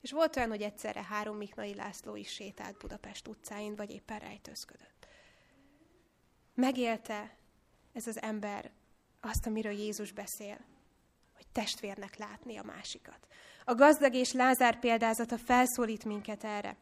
És 0.00 0.12
volt 0.12 0.36
olyan, 0.36 0.48
hogy 0.48 0.62
egyszerre 0.62 1.02
három 1.02 1.36
Miknai 1.36 1.74
László 1.74 2.16
is 2.16 2.32
sétált 2.32 2.78
Budapest 2.78 3.28
utcáin, 3.28 3.76
vagy 3.76 3.90
éppen 3.90 4.18
rejtőzködött. 4.18 5.06
Megélte 6.54 7.36
ez 7.92 8.06
az 8.06 8.22
ember 8.22 8.70
azt, 9.20 9.46
amiről 9.46 9.72
Jézus 9.72 10.12
beszél, 10.12 10.58
hogy 11.38 11.46
testvérnek 11.52 12.16
látni 12.16 12.56
a 12.56 12.62
másikat. 12.62 13.26
A 13.64 13.74
gazdag 13.74 14.14
és 14.14 14.32
Lázár 14.32 14.78
példázata 14.78 15.38
felszólít 15.38 16.04
minket 16.04 16.44
erre, 16.44 16.76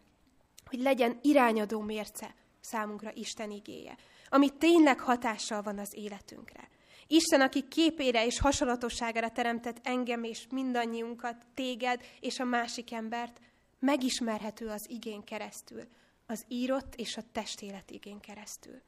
hogy 0.65 0.81
legyen 0.81 1.19
irányadó 1.23 1.81
mérce 1.81 2.35
számunkra 2.61 3.11
Isten 3.15 3.51
igéje, 3.51 3.97
ami 4.29 4.51
tényleg 4.51 5.01
hatással 5.01 5.63
van 5.63 5.79
az 5.79 5.95
életünkre. 5.95 6.69
Isten, 7.07 7.41
aki 7.41 7.69
képére 7.69 8.27
és 8.27 8.41
hasonlatosságára 8.41 9.31
teremtett 9.31 9.79
engem 9.83 10.25
és 10.25 10.47
mindannyiunkat, 10.51 11.47
téged 11.55 12.01
és 12.21 12.39
a 12.39 12.45
másik 12.45 12.93
embert, 12.93 13.41
megismerhető 13.79 14.69
az 14.69 14.87
igén 14.89 15.25
keresztül, 15.25 15.89
az 16.27 16.45
írott 16.49 16.95
és 16.95 17.17
a 17.17 17.23
testélet 17.33 17.91
igén 17.91 18.21
keresztül. 18.21 18.83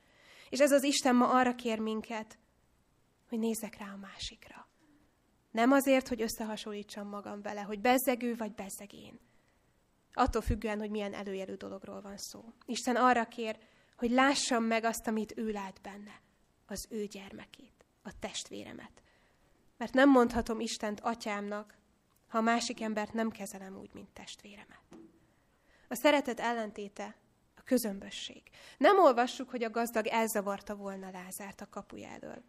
És 0.49 0.59
ez 0.59 0.73
az 0.73 0.83
Isten 0.83 1.17
ma 1.17 1.29
arra 1.29 1.55
kér 1.55 1.79
minket, 1.79 2.39
hogy 3.29 3.39
nézzek 3.39 3.79
rá 3.79 3.93
a 3.93 3.97
másikra. 3.97 4.68
Nem 5.51 5.73
azért, 5.73 6.09
hogy 6.09 6.23
összehasonlítsam 6.23 7.09
magam 7.09 7.43
vele, 7.43 7.61
hogy 7.61 7.81
bezzegő 7.81 8.35
vagy 8.37 8.53
bezzegén. 8.55 9.19
Attól 10.13 10.43
függően, 10.43 10.79
hogy 10.79 10.91
milyen 10.91 11.15
előjelű 11.15 11.55
dologról 11.55 12.01
van 12.01 12.17
szó. 12.17 12.45
Isten 12.65 12.97
arra 12.97 13.25
kér, 13.25 13.59
hogy 13.97 14.11
lássam 14.11 14.65
meg 14.65 14.85
azt, 14.85 15.07
amit 15.07 15.37
ő 15.37 15.51
lát 15.51 15.81
benne, 15.83 16.21
az 16.67 16.87
ő 16.91 17.05
gyermekét 17.05 17.85
a 18.03 18.19
testvéremet. 18.19 19.03
Mert 19.77 19.93
nem 19.93 20.11
mondhatom 20.11 20.61
Istent 20.61 21.01
atyámnak, 21.01 21.77
ha 22.29 22.39
a 22.39 22.43
másik 22.43 22.81
embert 22.81 23.13
nem 23.13 23.31
kezelem 23.31 23.77
úgy, 23.77 23.91
mint 23.93 24.09
testvéremet. 24.09 24.83
A 25.89 25.95
szeretet 25.95 26.41
ellentéte 26.41 27.17
a 27.57 27.63
közömbösség. 27.63 28.43
Nem 28.79 28.99
olvassuk, 28.99 29.51
hogy 29.51 29.63
a 29.63 29.71
gazdag 29.71 30.07
elzavarta 30.07 30.77
volna 30.77 31.11
Lázárt 31.11 31.61
a 31.61 31.69
kapuja 31.69 32.09
elől, 32.09 32.43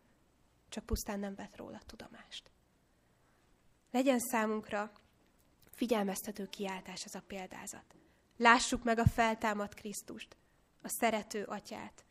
csak 0.70 0.86
pusztán 0.86 1.20
nem 1.20 1.36
vett 1.36 1.56
róla 1.56 1.80
tudomást. 1.86 2.52
Legyen 3.92 4.20
számunkra 4.20 4.92
figyelmeztető 5.72 6.48
kiáltás 6.48 7.06
ez 7.06 7.16
a 7.16 7.24
példázat. 7.28 7.96
Lássuk 8.38 8.84
meg 8.84 9.00
a 9.00 9.08
feltámadt 9.08 9.74
Krisztust, 9.74 10.38
a 10.82 10.88
szerető 10.88 11.44
atyát 11.44 12.06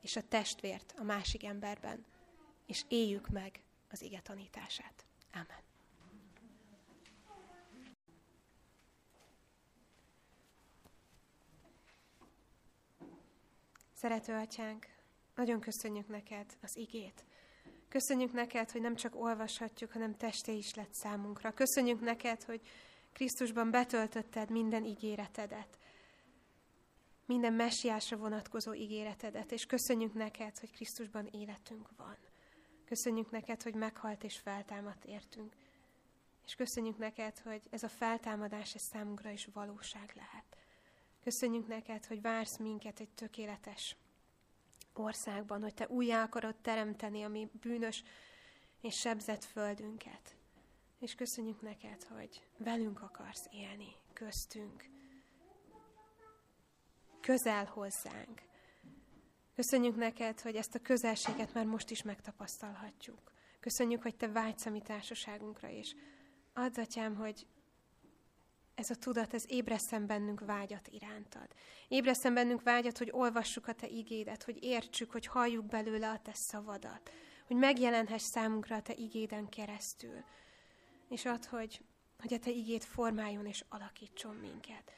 és 0.00 0.16
a 0.16 0.28
testvért 0.28 0.94
a 0.98 1.02
másik 1.02 1.44
emberben, 1.44 2.04
és 2.66 2.84
éljük 2.88 3.28
meg 3.28 3.62
az 3.90 4.02
ige 4.02 4.20
tanítását. 4.20 5.04
Amen. 5.32 5.62
Szerető 13.92 14.34
atyánk, 14.34 14.86
nagyon 15.34 15.60
köszönjük 15.60 16.08
neked 16.08 16.56
az 16.62 16.76
igét. 16.76 17.24
Köszönjük 17.92 18.32
neked, 18.32 18.70
hogy 18.70 18.80
nem 18.80 18.94
csak 18.94 19.16
olvashatjuk, 19.16 19.92
hanem 19.92 20.16
testé 20.16 20.56
is 20.56 20.74
lett 20.74 20.94
számunkra. 20.94 21.52
Köszönjük 21.52 22.00
neked, 22.00 22.42
hogy 22.42 22.60
Krisztusban 23.12 23.70
betöltötted 23.70 24.50
minden 24.50 24.84
ígéretedet, 24.84 25.78
minden 27.26 27.52
messiásra 27.52 28.16
vonatkozó 28.16 28.74
ígéretedet, 28.74 29.52
és 29.52 29.66
köszönjük 29.66 30.14
neked, 30.14 30.58
hogy 30.58 30.70
Krisztusban 30.72 31.28
életünk 31.32 31.88
van. 31.96 32.16
Köszönjük 32.84 33.30
neked, 33.30 33.62
hogy 33.62 33.74
meghalt 33.74 34.24
és 34.24 34.38
feltámadt 34.38 35.04
értünk. 35.04 35.54
És 36.44 36.54
köszönjük 36.54 36.98
neked, 36.98 37.38
hogy 37.38 37.62
ez 37.70 37.82
a 37.82 37.88
feltámadás 37.88 38.74
ez 38.74 38.82
számunkra 38.82 39.30
is 39.30 39.48
valóság 39.52 40.12
lehet. 40.14 40.56
Köszönjük 41.24 41.66
neked, 41.66 42.06
hogy 42.06 42.22
vársz 42.22 42.58
minket 42.58 43.00
egy 43.00 43.10
tökéletes 43.14 43.96
országban, 44.98 45.62
hogy 45.62 45.74
te 45.74 45.88
újjá 45.88 46.22
akarod 46.22 46.56
teremteni 46.56 47.22
a 47.22 47.28
mi 47.28 47.50
bűnös 47.60 48.02
és 48.80 48.98
sebzett 48.98 49.44
földünket. 49.44 50.36
És 50.98 51.14
köszönjük 51.14 51.60
neked, 51.60 52.02
hogy 52.02 52.46
velünk 52.56 53.02
akarsz 53.02 53.46
élni, 53.50 53.96
köztünk, 54.12 54.84
közel 57.20 57.64
hozzánk. 57.64 58.42
Köszönjük 59.54 59.96
neked, 59.96 60.40
hogy 60.40 60.56
ezt 60.56 60.74
a 60.74 60.78
közelséget 60.78 61.54
már 61.54 61.64
most 61.64 61.90
is 61.90 62.02
megtapasztalhatjuk. 62.02 63.32
Köszönjük, 63.60 64.02
hogy 64.02 64.16
te 64.16 64.28
vágysz 64.28 64.66
a 64.66 64.70
mi 64.70 64.80
társaságunkra, 64.80 65.68
és 65.68 65.94
add, 66.52 66.80
atyám, 66.80 67.14
hogy 67.16 67.46
ez 68.82 68.90
a 68.90 68.94
tudat, 68.94 69.34
ez 69.34 69.44
ébreszem 69.48 70.06
bennünk 70.06 70.40
vágyat 70.40 70.88
irántad. 70.88 71.48
Ébreszem 71.88 72.34
bennünk 72.34 72.62
vágyat, 72.62 72.98
hogy 72.98 73.10
olvassuk 73.12 73.68
a 73.68 73.72
te 73.72 73.86
igédet, 73.86 74.42
hogy 74.42 74.64
értsük, 74.64 75.10
hogy 75.10 75.26
halljuk 75.26 75.66
belőle 75.66 76.10
a 76.10 76.18
te 76.18 76.34
szavadat, 76.34 77.10
hogy 77.46 77.56
megjelenhess 77.56 78.22
számunkra 78.22 78.76
a 78.76 78.82
te 78.82 78.94
igéden 78.94 79.48
keresztül. 79.48 80.24
És 81.08 81.24
add, 81.24 81.46
hogy, 81.48 81.80
hogy 82.18 82.34
a 82.34 82.38
te 82.38 82.50
igét 82.50 82.84
formáljon 82.84 83.46
és 83.46 83.64
alakítson 83.68 84.34
minket 84.34 84.92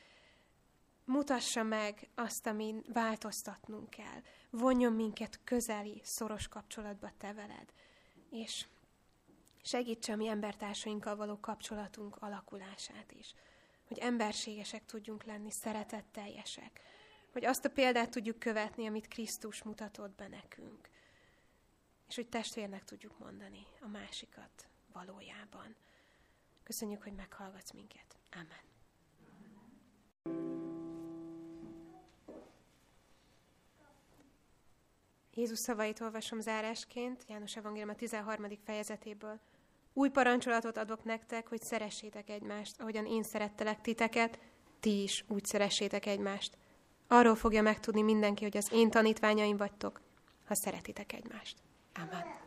mutassa 1.04 1.62
meg 1.62 2.08
azt, 2.14 2.46
amin 2.46 2.84
változtatnunk 2.92 3.90
kell. 3.90 4.22
Vonjon 4.50 4.92
minket 4.92 5.40
közeli, 5.44 6.00
szoros 6.04 6.48
kapcsolatba 6.48 7.10
te 7.18 7.32
veled. 7.32 7.72
És 8.30 8.66
segítse 9.62 10.12
a 10.12 10.16
mi 10.16 10.28
embertársainkkal 10.28 11.16
való 11.16 11.40
kapcsolatunk 11.40 12.16
alakulását 12.16 13.12
is. 13.12 13.34
Hogy 13.88 13.98
emberségesek 13.98 14.84
tudjunk 14.84 15.24
lenni, 15.24 15.50
szeretetteljesek. 15.50 16.80
Hogy 17.32 17.44
azt 17.44 17.64
a 17.64 17.70
példát 17.70 18.10
tudjuk 18.10 18.38
követni, 18.38 18.86
amit 18.86 19.08
Krisztus 19.08 19.62
mutatott 19.62 20.14
be 20.16 20.28
nekünk. 20.28 20.88
És 22.08 22.14
hogy 22.14 22.28
testvérnek 22.28 22.84
tudjuk 22.84 23.18
mondani 23.18 23.66
a 23.80 23.86
másikat 23.86 24.68
valójában. 24.92 25.76
Köszönjük, 26.62 27.02
hogy 27.02 27.14
meghallgatsz 27.14 27.72
minket. 27.72 28.16
Amen. 28.32 28.72
Jézus 35.34 35.58
szavait 35.58 36.00
olvasom 36.00 36.40
zárásként, 36.40 37.24
János 37.28 37.56
Evangélium 37.56 37.88
a 37.88 37.94
13. 37.94 38.46
fejezetéből. 38.64 39.40
Új 39.96 40.08
parancsolatot 40.08 40.76
adok 40.76 41.04
nektek, 41.04 41.48
hogy 41.48 41.62
szeressétek 41.62 42.28
egymást, 42.28 42.80
ahogyan 42.80 43.06
én 43.06 43.22
szerettelek 43.22 43.80
titeket, 43.80 44.38
ti 44.80 45.02
is 45.02 45.24
úgy 45.28 45.44
szeressétek 45.44 46.06
egymást. 46.06 46.56
Arról 47.08 47.34
fogja 47.34 47.62
megtudni 47.62 48.02
mindenki, 48.02 48.42
hogy 48.42 48.56
az 48.56 48.72
én 48.72 48.90
tanítványaim 48.90 49.56
vagytok, 49.56 50.00
ha 50.46 50.54
szeretitek 50.54 51.12
egymást. 51.12 51.56
Amen. 51.94 52.43